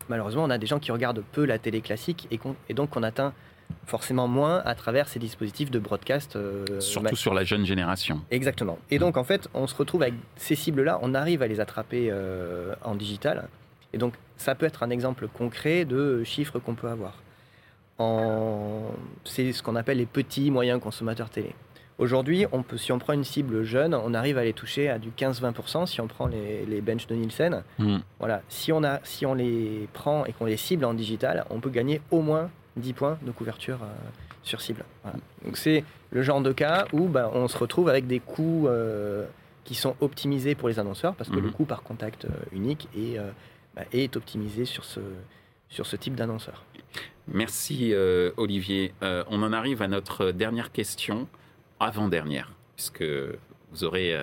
[0.09, 2.95] malheureusement, on a des gens qui regardent peu la télé classique et, qu'on- et donc
[2.95, 3.33] on atteint
[3.87, 6.35] forcément moins à travers ces dispositifs de broadcast.
[6.35, 8.21] euh, Surtout sur la jeune génération.
[8.31, 8.77] Exactement.
[8.91, 12.09] Et donc, en fait, on se retrouve avec ces cibles-là, on arrive à les attraper
[12.11, 13.47] euh, en digital.
[13.93, 17.13] Et donc, ça peut être un exemple concret de chiffres qu'on peut avoir.
[17.97, 18.91] En...
[19.23, 21.55] C'est ce qu'on appelle les petits moyens consommateurs télé.
[21.97, 24.99] Aujourd'hui, on peut, si on prend une cible jeune, on arrive à les toucher à
[24.99, 27.63] du 15-20% si on prend les, les benches de Nielsen.
[27.79, 27.99] Hmm.
[28.19, 28.41] Voilà.
[28.49, 31.69] Si on, a, si on les prend et qu'on les cible en digital, on peut
[31.69, 33.87] gagner au moins 10 points de couverture euh,
[34.43, 34.83] sur cible.
[35.03, 35.19] Voilà.
[35.45, 39.25] Donc c'est le genre de cas où bah, on se retrouve avec des coûts euh,
[39.63, 43.17] qui sont optimisés pour les annonceurs parce que le coût par contact euh, unique est
[43.75, 44.99] bah, est optimisé sur ce,
[45.69, 46.63] sur ce type d'annonceur.
[47.27, 47.93] Merci
[48.37, 48.93] Olivier.
[49.01, 51.27] on en arrive à notre dernière question,
[51.79, 53.03] avant-dernière, puisque
[53.71, 54.15] vous aurez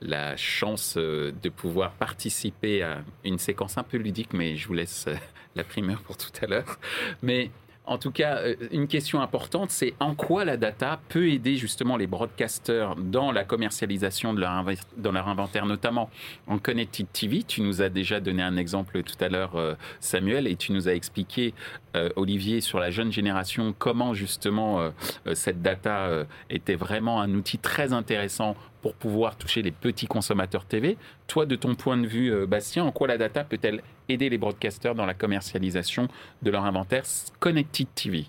[0.00, 5.06] la chance de pouvoir participer à une séquence un peu ludique, mais je vous laisse
[5.54, 6.78] la primeur pour tout à l'heure.
[7.22, 7.50] Mais
[7.88, 11.96] en tout cas, euh, une question importante, c'est en quoi la data peut aider justement
[11.96, 16.10] les broadcasters dans la commercialisation de leur, inventaire, notamment
[16.46, 17.42] en Connected TV.
[17.42, 20.88] Tu nous as déjà donné un exemple tout à l'heure, euh, Samuel, et tu nous
[20.88, 21.54] as expliqué,
[21.96, 24.92] euh, Olivier, sur la jeune génération, comment justement
[25.32, 30.96] cette data était vraiment un outil très intéressant pour pouvoir toucher les petits consommateurs TV.
[31.26, 34.38] Toi, de ton point de vue, euh, Bastien, en quoi la data peut-elle aider les
[34.38, 36.08] broadcasters dans la commercialisation
[36.42, 37.02] de leur inventaire
[37.40, 38.26] Connected TV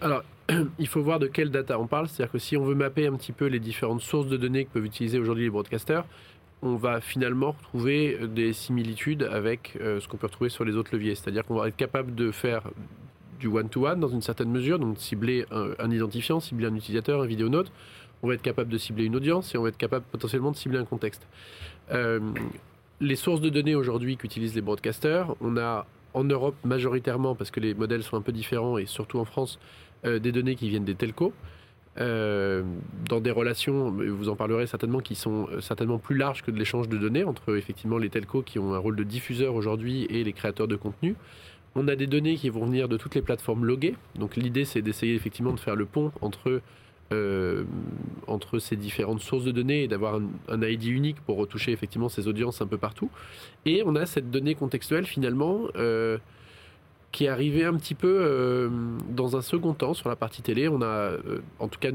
[0.00, 0.22] Alors,
[0.78, 2.08] il faut voir de quelle data on parle.
[2.08, 4.70] C'est-à-dire que si on veut mapper un petit peu les différentes sources de données que
[4.70, 6.04] peuvent utiliser aujourd'hui les broadcasters,
[6.62, 10.90] on va finalement retrouver des similitudes avec euh, ce qu'on peut retrouver sur les autres
[10.94, 11.14] leviers.
[11.14, 12.62] C'est-à-dire qu'on va être capable de faire
[13.38, 17.26] du one-to-one dans une certaine mesure, donc cibler un, un identifiant, cibler un utilisateur, un
[17.26, 17.70] vidéonaute
[18.22, 20.56] on va être capable de cibler une audience et on va être capable potentiellement de
[20.56, 21.26] cibler un contexte.
[21.92, 22.20] Euh,
[23.00, 27.60] les sources de données aujourd'hui qu'utilisent les broadcasters, on a en Europe majoritairement, parce que
[27.60, 29.58] les modèles sont un peu différents et surtout en France,
[30.04, 31.32] euh, des données qui viennent des telcos.
[31.98, 32.62] Euh,
[33.08, 36.88] dans des relations, vous en parlerez certainement, qui sont certainement plus larges que de l'échange
[36.88, 40.32] de données entre effectivement les telcos qui ont un rôle de diffuseur aujourd'hui et les
[40.32, 41.16] créateurs de contenu.
[41.74, 43.94] On a des données qui vont venir de toutes les plateformes loguées.
[44.14, 46.62] Donc l'idée c'est d'essayer effectivement de faire le pont entre
[47.12, 47.62] euh,
[48.26, 52.26] entre ces différentes sources de données et d'avoir un, ID unique pour retoucher effectivement ces
[52.26, 53.10] audiences un peu partout.
[53.64, 56.18] Et on a cette donnée contextuelle finalement euh,
[57.12, 58.68] qui est arrivée un petit peu euh,
[59.08, 60.66] dans un second temps sur la partie télé.
[60.66, 61.12] On a,
[61.60, 61.90] en tout cas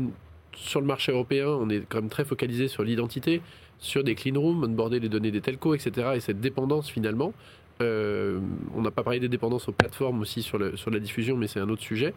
[0.53, 3.41] sur le marché européen, on est quand même très focalisé sur l'identité,
[3.79, 6.11] sur des clean rooms, onboarder les données des telcos, etc.
[6.15, 7.33] Et cette dépendance finalement.
[7.81, 11.67] on n'a pas parlé des dépendances aux plateformes aussi sur, la diffusion, mais c'est un
[11.67, 12.13] autre sujet.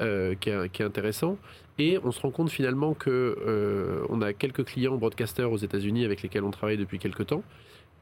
[0.00, 1.36] Euh, qui, est, intéressant.
[1.78, 3.10] Et on se rend compte finalement que
[3.46, 7.42] euh, on a quelques clients broadcasters aux États-Unis avec lesquels on travaille depuis quelques temps,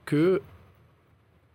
[0.05, 0.41] que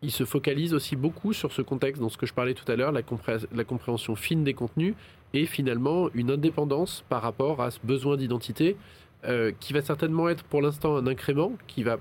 [0.01, 2.75] ils se focalisent aussi beaucoup sur ce contexte, dans ce que je parlais tout à
[2.75, 4.95] l'heure, la, compréhension fine des contenus
[5.33, 8.75] et finalement une indépendance par rapport à ce besoin d'identité
[9.23, 11.99] euh, qui va certainement être pour l'instant un incrément, qui va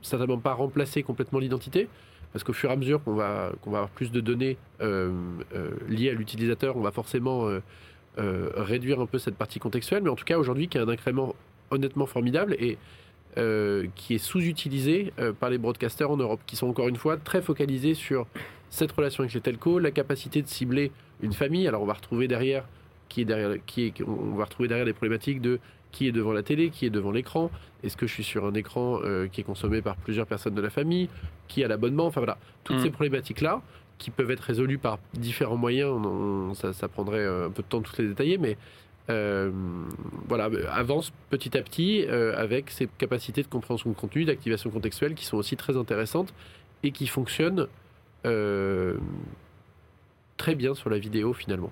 [0.00, 1.90] certainement pas remplacer complètement l'identité,
[2.32, 5.12] parce qu'au fur et à mesure qu'on va, va avoir plus de données euh,
[5.54, 10.02] euh, liées à l'utilisateur, on va forcément euh, réduire un peu cette partie contextuelle.
[10.02, 11.34] Mais en tout cas, aujourd'hui, qui est un incrément
[11.70, 12.78] honnêtement formidable et
[13.94, 17.94] qui est sous-utilisé par les broadcasters en Europe, qui sont encore une fois très focalisés
[17.94, 18.26] sur
[18.68, 20.92] cette relation avec les telcos, la capacité de cibler
[21.22, 21.66] une famille.
[21.66, 22.64] Alors on va retrouver derrière,
[23.08, 25.60] qui est derrière, qui est, on va retrouver derrière des problématiques de
[25.92, 27.50] qui est devant la télé, qui est devant l'écran,
[27.84, 30.60] est-ce que je suis sur un écran euh, qui est consommé par plusieurs personnes de
[30.60, 31.08] la famille,
[31.48, 32.82] qui a l'abonnement, enfin voilà, toutes mm.
[32.82, 33.62] ces problématiques-là
[33.98, 35.94] qui peuvent être résolues par différents moyens,
[36.54, 38.56] ça, prendrait euh, un peu de temps de toutes les détailler, mais
[39.10, 39.52] euh,
[40.28, 45.24] voilà, avance petit à petit avec ces capacités de compréhension de contenu, d'activation contextuelle qui
[45.24, 46.34] sont aussi très intéressantes
[46.82, 47.68] et qui fonctionnent
[50.36, 51.70] très bien sur la vidéo finalement.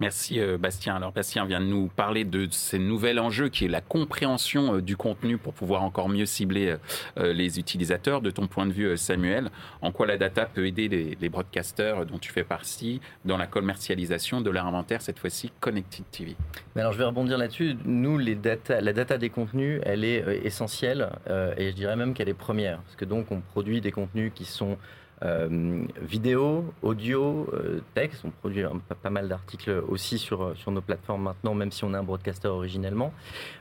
[0.00, 0.94] Merci euh, Bastien.
[0.94, 4.82] Alors Bastien vient de nous parler de ces nouvel enjeu qui est la compréhension euh,
[4.82, 6.76] du contenu pour pouvoir encore mieux cibler
[7.18, 8.20] euh, les utilisateurs.
[8.20, 9.50] De ton point de vue Samuel,
[9.82, 14.40] en quoi la data peut aider les, broadcasters dont tu fais partie dans la commercialisation
[14.40, 16.36] de leur inventaire, cette fois-ci Connected TV
[16.76, 17.76] Alors je vais rebondir là-dessus.
[17.84, 21.10] Nous, les data, la data des contenus, elle est essentielle
[21.56, 22.80] et je dirais même qu'elle est première.
[22.82, 24.78] Parce que donc on produit des contenus qui sont
[25.24, 28.22] euh, vidéo, audio, euh, texte.
[28.24, 28.64] On produit
[29.02, 32.48] pas mal d'articles aussi sur, sur nos plateformes maintenant, même si on est un broadcaster
[32.48, 33.12] originellement.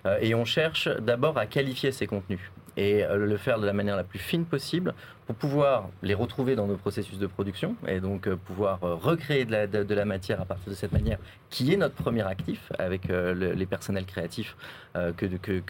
[0.06, 3.96] Euh, et on cherche d'abord à qualifier ces contenus et le faire de la manière
[3.96, 4.94] la plus fine possible
[5.26, 9.66] pour pouvoir les retrouver dans nos processus de production et donc pouvoir recréer de la,
[9.66, 11.18] de, la, matière à partir de cette manière
[11.50, 14.56] qui est notre premier actif avec les personnels créatifs
[14.94, 15.64] que, que,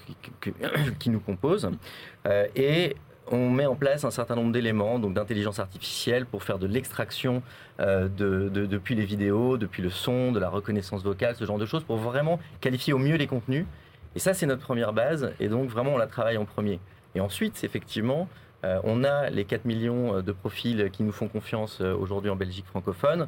[1.00, 1.70] qui nous composent.
[2.58, 2.98] et
[3.32, 7.42] on met en place un certain nombre d'éléments, donc d'intelligence artificielle, pour faire de l'extraction
[7.80, 11.84] euh, depuis les vidéos, depuis le son, de la reconnaissance vocale, ce genre de choses,
[11.84, 13.66] pour vraiment qualifier au mieux les contenus.
[14.16, 16.80] Et ça, c'est notre première base, et donc vraiment, on la travaille en premier.
[17.16, 18.28] Et ensuite, effectivement,
[18.64, 22.36] euh, on a les 4 millions euh, de profils qui nous font confiance aujourd'hui en
[22.36, 23.28] Belgique francophone,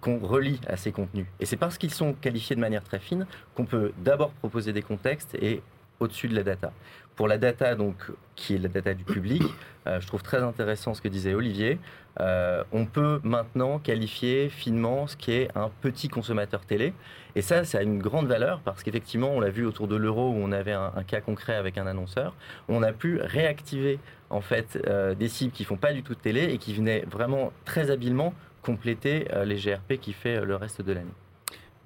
[0.00, 1.26] qu'on relie à ces contenus.
[1.40, 4.82] Et c'est parce qu'ils sont qualifiés de manière très fine qu'on peut d'abord proposer des
[4.82, 5.62] contextes et
[6.00, 6.72] au-dessus de la data.
[7.16, 7.96] Pour la data, donc,
[8.36, 9.42] qui est la data du public,
[9.86, 11.80] je trouve très intéressant ce que disait Olivier.
[12.20, 16.92] on peut maintenant qualifier finement ce qui est un petit consommateur télé.
[17.34, 20.30] Et ça, ça a une grande valeur parce qu'effectivement, on l'a vu autour de l'euro
[20.30, 22.34] où on avait un, cas concret avec un annonceur.
[22.68, 23.98] On a pu réactiver
[24.30, 24.78] en fait
[25.18, 28.32] des cibles qui font pas du tout de télé et qui venaient vraiment très habilement
[28.62, 31.14] compléter les GRP qui fait le reste de l'année.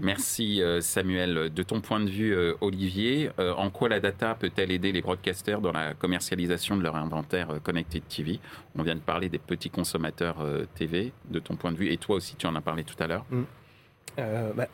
[0.03, 1.51] Merci euh, Samuel.
[1.55, 5.01] De ton point de vue, euh, Olivier, euh, en quoi la data peut-elle aider les
[5.01, 8.41] broadcasters dans la commercialisation de leur inventaire Connected TV
[8.77, 12.17] On vient de parler des petits consommateurs TV, de ton point de vue, et toi
[12.17, 13.25] aussi tu en as parlé tout à l'heure.
[13.31, 13.43] Mm.
[14.57, 14.67] Bah,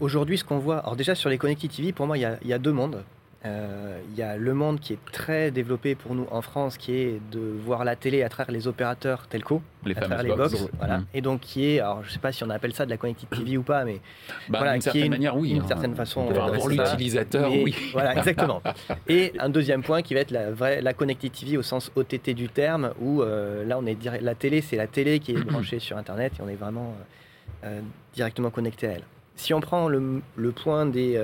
[0.00, 2.52] Aujourd'hui, ce qu'on voit, alors déjà sur les Connected TV, pour moi, il y, y,
[2.52, 3.04] a deux mondes.
[3.44, 6.94] Euh, il y a le monde qui est très développé pour nous en France, qui
[6.94, 10.68] est de voir la télé à travers les opérateurs telco, les à travers les box,
[10.78, 10.98] voilà.
[10.98, 11.06] Mm.
[11.12, 13.28] et donc qui est, alors je sais pas si on appelle ça de la connected
[13.28, 14.00] TV ou pas, mais
[14.48, 15.66] bah, voilà, qui est une, manière, oui, une hein.
[15.66, 16.26] certaine façon.
[16.26, 17.74] pour l'utilisateur, oui.
[17.92, 18.62] Voilà, exactement.
[19.08, 22.30] et un deuxième point qui va être la vraie, la connected TV au sens OTT
[22.34, 25.80] du terme, où euh, là on est la télé, c'est la télé qui est branchée
[25.80, 26.94] sur Internet et on est vraiment
[27.64, 27.80] euh,
[28.14, 29.04] directement connecté à elle.
[29.34, 31.14] Si on prend le, le point des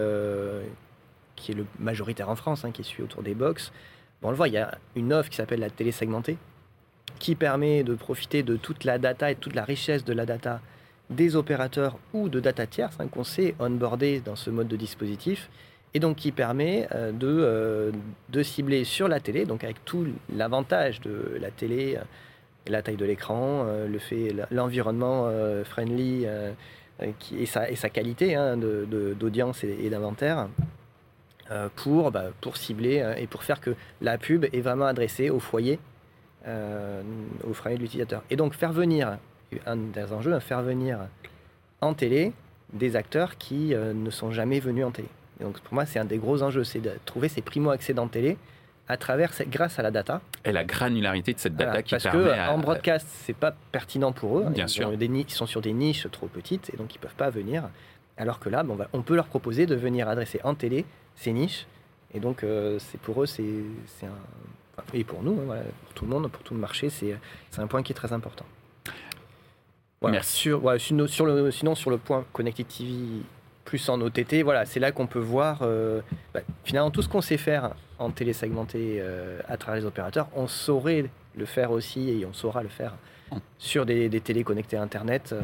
[1.38, 3.72] qui est le majoritaire en France, hein, qui suit autour des box,
[4.22, 6.37] on le voit, il y a une offre qui s'appelle la télé segmentée,
[7.18, 10.61] qui permet de profiter de toute la data et toute la richesse de la data
[11.11, 15.48] des opérateurs ou de data tierces hein, qu'on sait onboarder dans ce mode de dispositif,
[15.94, 17.90] et donc qui permet euh, de, euh,
[18.29, 22.03] de cibler sur la télé, donc avec tout l'avantage de la télé, euh,
[22.66, 25.31] la taille de l'écran, le fait, l'environnement
[25.64, 26.27] friendly
[27.18, 30.48] qui, et, sa, et sa qualité hein, d'audience et d'inventaire.
[31.51, 35.31] Euh, pour, bah, pour cibler euh, et pour faire que la pub est vraiment adressée
[35.31, 35.79] au foyer,
[36.47, 37.01] euh,
[37.49, 38.23] au foyer de l'utilisateur.
[38.29, 39.17] Et donc faire venir,
[39.65, 40.99] un des enjeux, hein, faire venir
[41.81, 42.35] en télé
[42.75, 45.09] des acteurs qui ne sont jamais venus en télé.
[45.41, 48.37] donc pour moi, c'est un des gros enjeux, c'est de trouver ces primo-accédants télé
[48.87, 50.21] à travers, grâce à la data.
[50.45, 52.27] Et la granularité de cette data qui parce permet...
[52.27, 54.47] Parce qu'en broadcast, c'est pas pertinent pour eux.
[54.51, 54.95] Bien ils, sûr.
[54.99, 57.71] des, ils sont sur des niches trop petites et donc ils peuvent pas venir.
[58.19, 60.85] Alors que là, bon, on peut leur proposer de venir adresser en télé
[61.19, 61.67] ces niches.
[62.15, 63.43] Et donc, euh, c'est pour eux, c'est
[64.03, 64.83] un.
[64.95, 67.19] et pour nous, hein, pour tout le monde, pour tout le marché, c'est
[67.59, 68.47] un point qui est très important.
[70.01, 70.37] Merci.
[70.39, 72.95] Sur, sur, le, sinon, sur le point Connected TV
[73.65, 76.01] plus en OTT, voilà, c'est là qu'on peut voir euh,
[76.33, 80.47] bah, finalement tout ce qu'on sait faire en télésegmenté euh, à travers les opérateurs, on
[80.47, 82.95] saurait le faire aussi et on saura le faire
[83.31, 83.41] hum.
[83.59, 85.35] sur des, des télés connectées à Internet,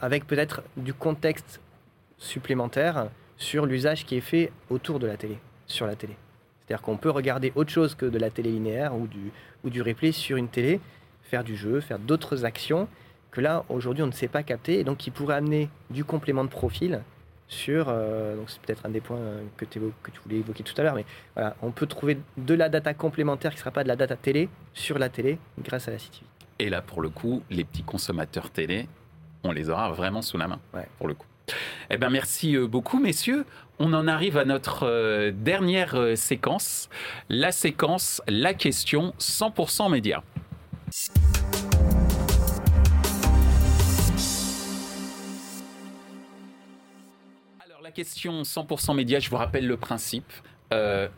[0.00, 1.60] avec peut-être du contexte
[2.18, 3.08] supplémentaire
[3.42, 6.16] sur l'usage qui est fait autour de la télé, sur la télé.
[6.64, 9.32] C'est-à-dire qu'on peut regarder autre chose que de la télé linéaire ou du,
[9.64, 10.80] ou du replay sur une télé,
[11.22, 12.88] faire du jeu, faire d'autres actions
[13.32, 16.44] que là, aujourd'hui, on ne sait pas capter et donc qui pourrait amener du complément
[16.44, 17.00] de profil
[17.48, 17.86] sur.
[17.88, 20.82] Euh, donc, c'est peut-être un des points euh, que, que, tu voulais évoquer tout à
[20.82, 23.88] l'heure, mais voilà, on peut trouver de la data complémentaire qui ne sera pas de
[23.88, 26.26] la data télé sur la télé grâce à la CTV.
[26.58, 28.86] Et là, pour le coup, les petits consommateurs télé,
[29.42, 30.60] on les aura vraiment sous la main,
[30.98, 31.26] pour le coup.
[31.90, 33.44] Eh ben, merci euh, beaucoup, messieurs.
[33.78, 36.88] On en arrive à notre euh, dernière euh, séquence,
[37.28, 40.22] la séquence La question 100% média.
[47.60, 50.32] Alors la question 100% média, je vous rappelle le principe.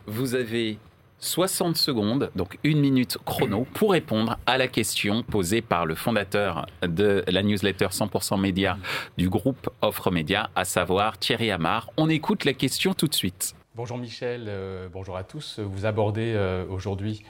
[0.07, 0.77] vous avez
[1.25, 6.67] 60 secondes, donc une minute chrono, pour répondre à la question posée par le fondateur
[6.83, 8.77] de la newsletter 100% Média
[9.17, 11.89] du groupe Offre Média, à savoir Thierry Amar.
[11.97, 13.55] On écoute la question tout de suite.
[13.73, 15.59] Bonjour Michel, euh, bonjour à tous.
[15.59, 17.23] Vous abordez euh, aujourd'hui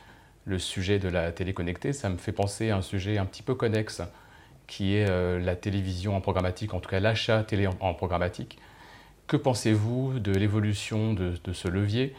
[0.43, 1.93] le sujet de la télé connectée.
[1.93, 4.01] Ça me fait penser à un sujet un petit peu connexe
[4.67, 8.57] qui est euh, la télévision en programmatique, en tout cas l'achat télé en, programmatique.
[9.25, 12.13] Que pensez-vous de l'évolution de ce levier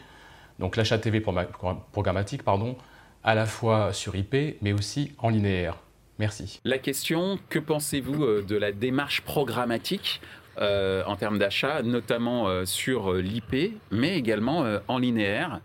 [0.59, 2.77] donc l'achat TV programmatique, pardon,
[3.23, 5.77] à la fois sur IP, mais aussi en linéaire.
[6.19, 6.59] Merci.
[6.65, 10.19] La question, que pensez-vous euh, de la démarche programmatique
[10.57, 15.59] euh, en termes d'achat, notamment euh, sur l'IP, mais également en linéaire?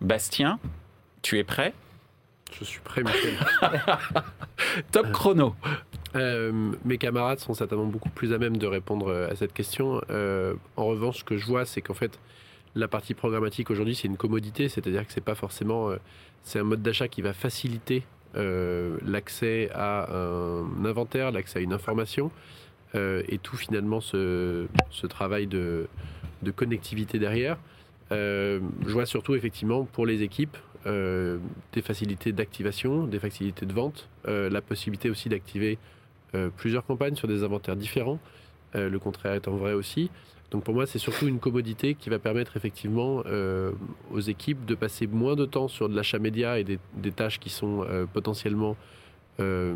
[0.00, 0.58] Bastien,
[1.22, 1.72] tu es prêt?
[2.58, 3.34] Je suis prêt, Michel.
[4.92, 5.54] Top chrono.
[6.14, 10.00] mes camarades sont certainement beaucoup plus à même de répondre à cette question.
[10.76, 12.18] en revanche, ce que je vois, c'est qu'en fait,
[12.74, 15.96] la partie programmatique aujourd'hui, c'est une commodité, c'est-à-dire que c'est pas forcément, euh,
[16.42, 18.02] c'est un mode d'achat qui va faciliter
[18.36, 22.30] euh, l'accès à un inventaire, l'accès à une information,
[22.94, 24.66] euh, et tout finalement ce,
[25.08, 25.86] travail de,
[26.56, 27.58] connectivité derrière.
[28.10, 28.60] je
[28.92, 35.08] vois surtout effectivement pour les équipes des facilités d'activation, des facilités de vente, la possibilité
[35.08, 35.78] aussi d'activer
[36.56, 38.18] plusieurs campagnes sur des inventaires différents.
[38.74, 40.10] le contraire étant vrai aussi.
[40.50, 43.72] Donc pour moi, c'est surtout une commodité qui va permettre effectivement euh,
[44.12, 46.78] aux équipes de passer moins de temps sur de l'achat média et des,
[47.12, 48.76] tâches qui sont euh, potentiellement
[49.40, 49.74] euh,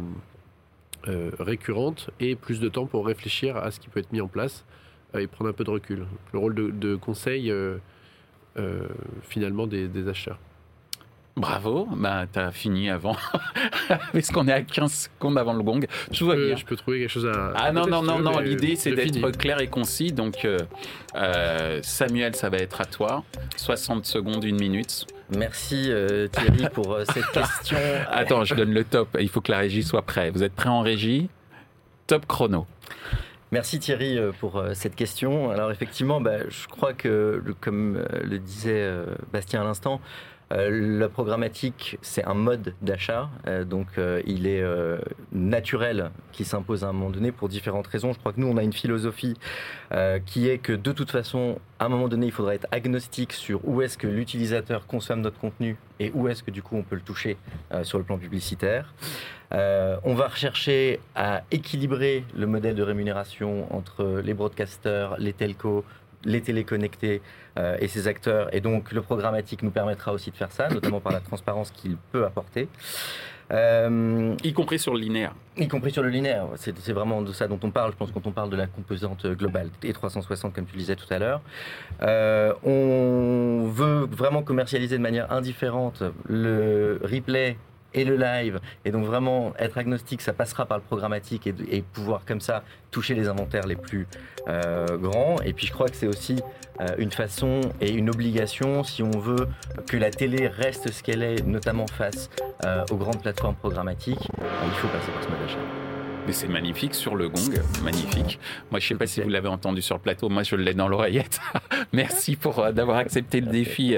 [1.04, 4.64] récurrentes et plus de temps pour réfléchir à ce qui peut être mis en place
[5.18, 6.06] et prendre un peu de recul.
[6.32, 7.52] Le rôle de, conseil
[9.22, 10.38] finalement des, des acheteurs.
[11.38, 13.14] Bravo, bah, tu as fini avant.
[14.12, 15.86] Parce qu'on est à 15 secondes avant le gong.
[16.10, 17.52] Je peux trouver quelque chose à.
[17.54, 20.12] Ah non, à non, non, non, l'idée c'est d'être clair et concis.
[20.12, 20.58] Donc, euh,
[21.14, 23.22] euh, Samuel, ça va être à toi.
[23.56, 25.06] 60 secondes, une minute.
[25.36, 27.78] Merci euh, Thierry pour euh, cette question.
[28.10, 29.16] Attends, je donne le top.
[29.20, 30.32] Il faut que la régie soit prête.
[30.34, 31.28] Vous êtes prêts en régie?
[32.08, 32.66] Top chrono.
[33.52, 35.50] Merci Thierry pour cette question.
[35.50, 38.90] Alors effectivement, bah, je crois que, comme le disait
[39.32, 44.62] Bastien à l'instant, euh, la programmatique, c'est un mode d'achat, euh, donc euh, il est
[44.62, 44.98] euh,
[45.30, 48.12] naturel qu'il s'impose à un moment donné pour différentes raisons.
[48.12, 49.34] Je crois que nous, on a une philosophie
[49.92, 53.32] euh, qui est que de toute façon, à un moment donné, il faudra être agnostique
[53.32, 56.82] sur où est-ce que l'utilisateur consomme notre contenu et où est-ce que du coup on
[56.82, 57.36] peut le toucher
[57.72, 58.94] euh, sur le plan publicitaire.
[59.52, 65.84] Euh, on va rechercher à équilibrer le modèle de rémunération entre les broadcasters, les telcos,
[66.24, 67.20] les téléconnectés
[67.58, 68.54] euh, et ces acteurs.
[68.54, 71.96] Et donc le programmatique nous permettra aussi de faire ça, notamment par la transparence qu'il
[72.12, 72.68] peut apporter.
[73.50, 75.34] Euh, Y compris sur le linéaire.
[75.56, 76.46] y compris sur le linéaire.
[76.56, 78.66] C'est c'est vraiment de ça dont on parle, je pense, quand on parle de la
[78.66, 81.40] composante globale et 360, comme tu le disais tout à l'heure.
[82.02, 87.56] Euh, on veut vraiment commercialiser de manière indifférente le replay
[87.94, 91.82] et le live, et donc vraiment être agnostique, ça passera par le programmatique et, et
[91.82, 94.06] pouvoir comme ça toucher les inventaires les plus
[94.48, 95.36] euh, grands.
[95.44, 96.36] Et puis je crois que c'est aussi
[96.80, 99.48] euh, une façon et une obligation, si on veut
[99.88, 102.30] que la télé reste ce qu'elle est, notamment face
[102.64, 105.58] euh, aux grandes plateformes programmatiques, il faut passer par ce mode d'achat.
[106.26, 108.38] Mais c'est magnifique sur le gong, magnifique.
[108.70, 110.86] Moi, je sais pas si vous l'avez entendu sur le plateau, moi je l'ai dans
[110.86, 111.40] l'oreillette.
[111.94, 113.96] Merci pour d'avoir accepté le défi,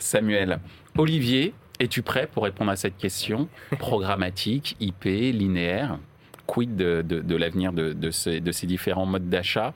[0.00, 0.58] Samuel.
[0.98, 5.98] Olivier, es-tu prêt pour répondre à cette question Programmatique, IP, linéaire
[6.46, 9.72] Quid de, de- l'avenir de, de ces différents modes d'achat?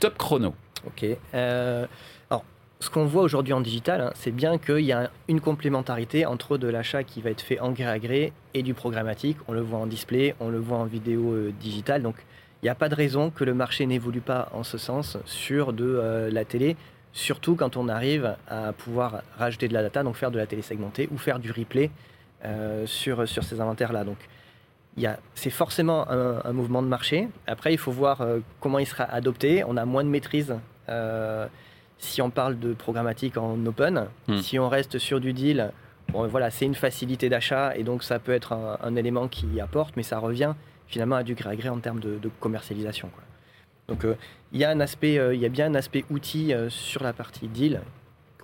[0.00, 0.54] Top chrono.
[0.86, 1.06] Ok.
[1.34, 1.86] Euh,
[2.28, 2.44] alors,
[2.80, 6.58] ce qu'on voit aujourd'hui en digital, hein, c'est bien qu'il y a une complémentarité entre
[6.58, 9.36] de l'achat qui va être fait en gré à gré et du programmatique.
[9.48, 12.02] On le voit en display, on le voit en vidéo euh, digitale.
[12.02, 12.16] Donc,
[12.62, 15.72] il n'y a pas de raison que le marché n'évolue pas en ce sens sur
[15.72, 16.76] de euh, la télé,
[17.12, 20.62] surtout quand on arrive à pouvoir rajouter de la data, donc faire de la télé
[20.62, 21.90] segmentée ou faire du replay
[22.44, 24.04] euh, sur, sur ces inventaires-là.
[24.04, 24.18] Donc,
[25.34, 27.28] c'est forcément un, un mouvement de marché.
[27.46, 29.64] Après, il faut voir euh, comment il sera adopté.
[29.66, 30.54] On a moins de maîtrise
[30.88, 31.46] euh,
[31.98, 34.08] si on parle de programmatique en open.
[34.28, 34.38] Hmm.
[34.38, 35.70] Si on reste sur du deal,
[36.08, 39.60] bon, voilà, c'est une facilité d'achat et donc ça peut être un, un élément qui
[39.60, 40.54] apporte, mais ça revient
[40.88, 43.08] finalement à du gré à gré en termes de, de commercialisation.
[43.14, 43.22] quoi.
[43.92, 44.14] Donc euh,
[44.52, 47.02] il y a un aspect, euh, il y a bien un aspect outil euh, sur
[47.02, 47.80] la partie deal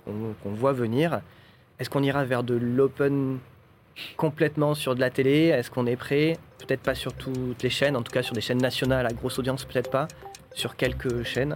[0.05, 1.21] qu'on voit venir.
[1.79, 3.39] Est-ce qu'on ira vers de l'open
[4.15, 5.47] complètement sur de la télé?
[5.47, 6.37] Est-ce qu'on est prêt?
[6.59, 9.37] Peut-être pas sur toutes les chaînes, en tout cas sur des chaînes nationales à grosse
[9.39, 10.07] audience, peut-être pas.
[10.53, 11.55] Sur quelques chaînes,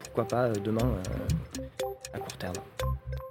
[0.00, 0.94] pourquoi pas demain
[2.12, 2.56] à court terme.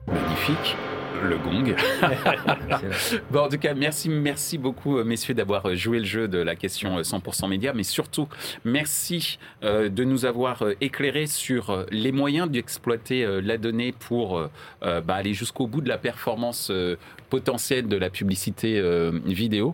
[0.07, 0.75] Magnifique.
[1.23, 1.75] Le gong.
[3.31, 6.37] Bon, en tout cas, merci, merci beaucoup, euh, messieurs, d'avoir euh, joué le jeu de
[6.37, 8.27] la question euh, 100% média, mais surtout,
[8.65, 13.93] merci euh, de nous avoir euh, éclairé sur euh, les moyens d'exploiter euh, la donnée
[13.93, 14.49] pour euh,
[14.83, 16.97] euh, bah, aller jusqu'au bout de la performance euh,
[17.29, 19.73] potentielle de la publicité euh, vidéo.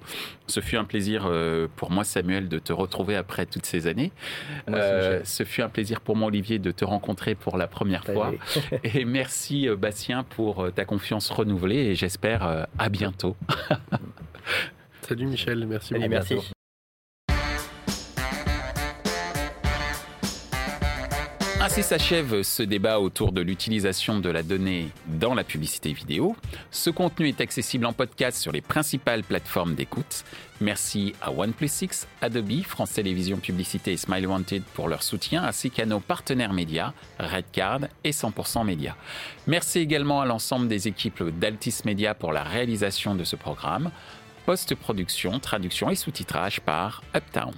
[0.50, 4.12] Ce fut un plaisir euh, pour moi, Samuel, de te retrouver après toutes ces années.
[4.68, 8.04] Moi Euh, ce fut un plaisir pour moi, Olivier, de te rencontrer pour la première
[8.04, 8.34] fois.
[8.84, 13.36] Et merci, euh, Bastien, pour ta confiance renouvelée et j'espère à bientôt.
[15.02, 16.30] Salut Michel, merci Allez, beaucoup.
[16.32, 16.59] merci.
[21.80, 26.36] Ainsi s'achève ce débat autour de l'utilisation de la donnée dans la publicité vidéo.
[26.71, 30.25] Ce contenu est accessible en podcast sur les principales plateformes d'écoute.
[30.59, 35.71] Merci à OnePlus 6, Adobe, France Télévisions Publicité et Smile Wanted pour leur soutien, ainsi
[35.71, 38.97] qu'à nos partenaires médias, Redcard et 100% Média.
[39.47, 43.89] Merci également à l'ensemble des équipes d'Altis Media pour la réalisation de ce programme.
[44.45, 47.53] Post-production, traduction et sous-titrage par Uptown.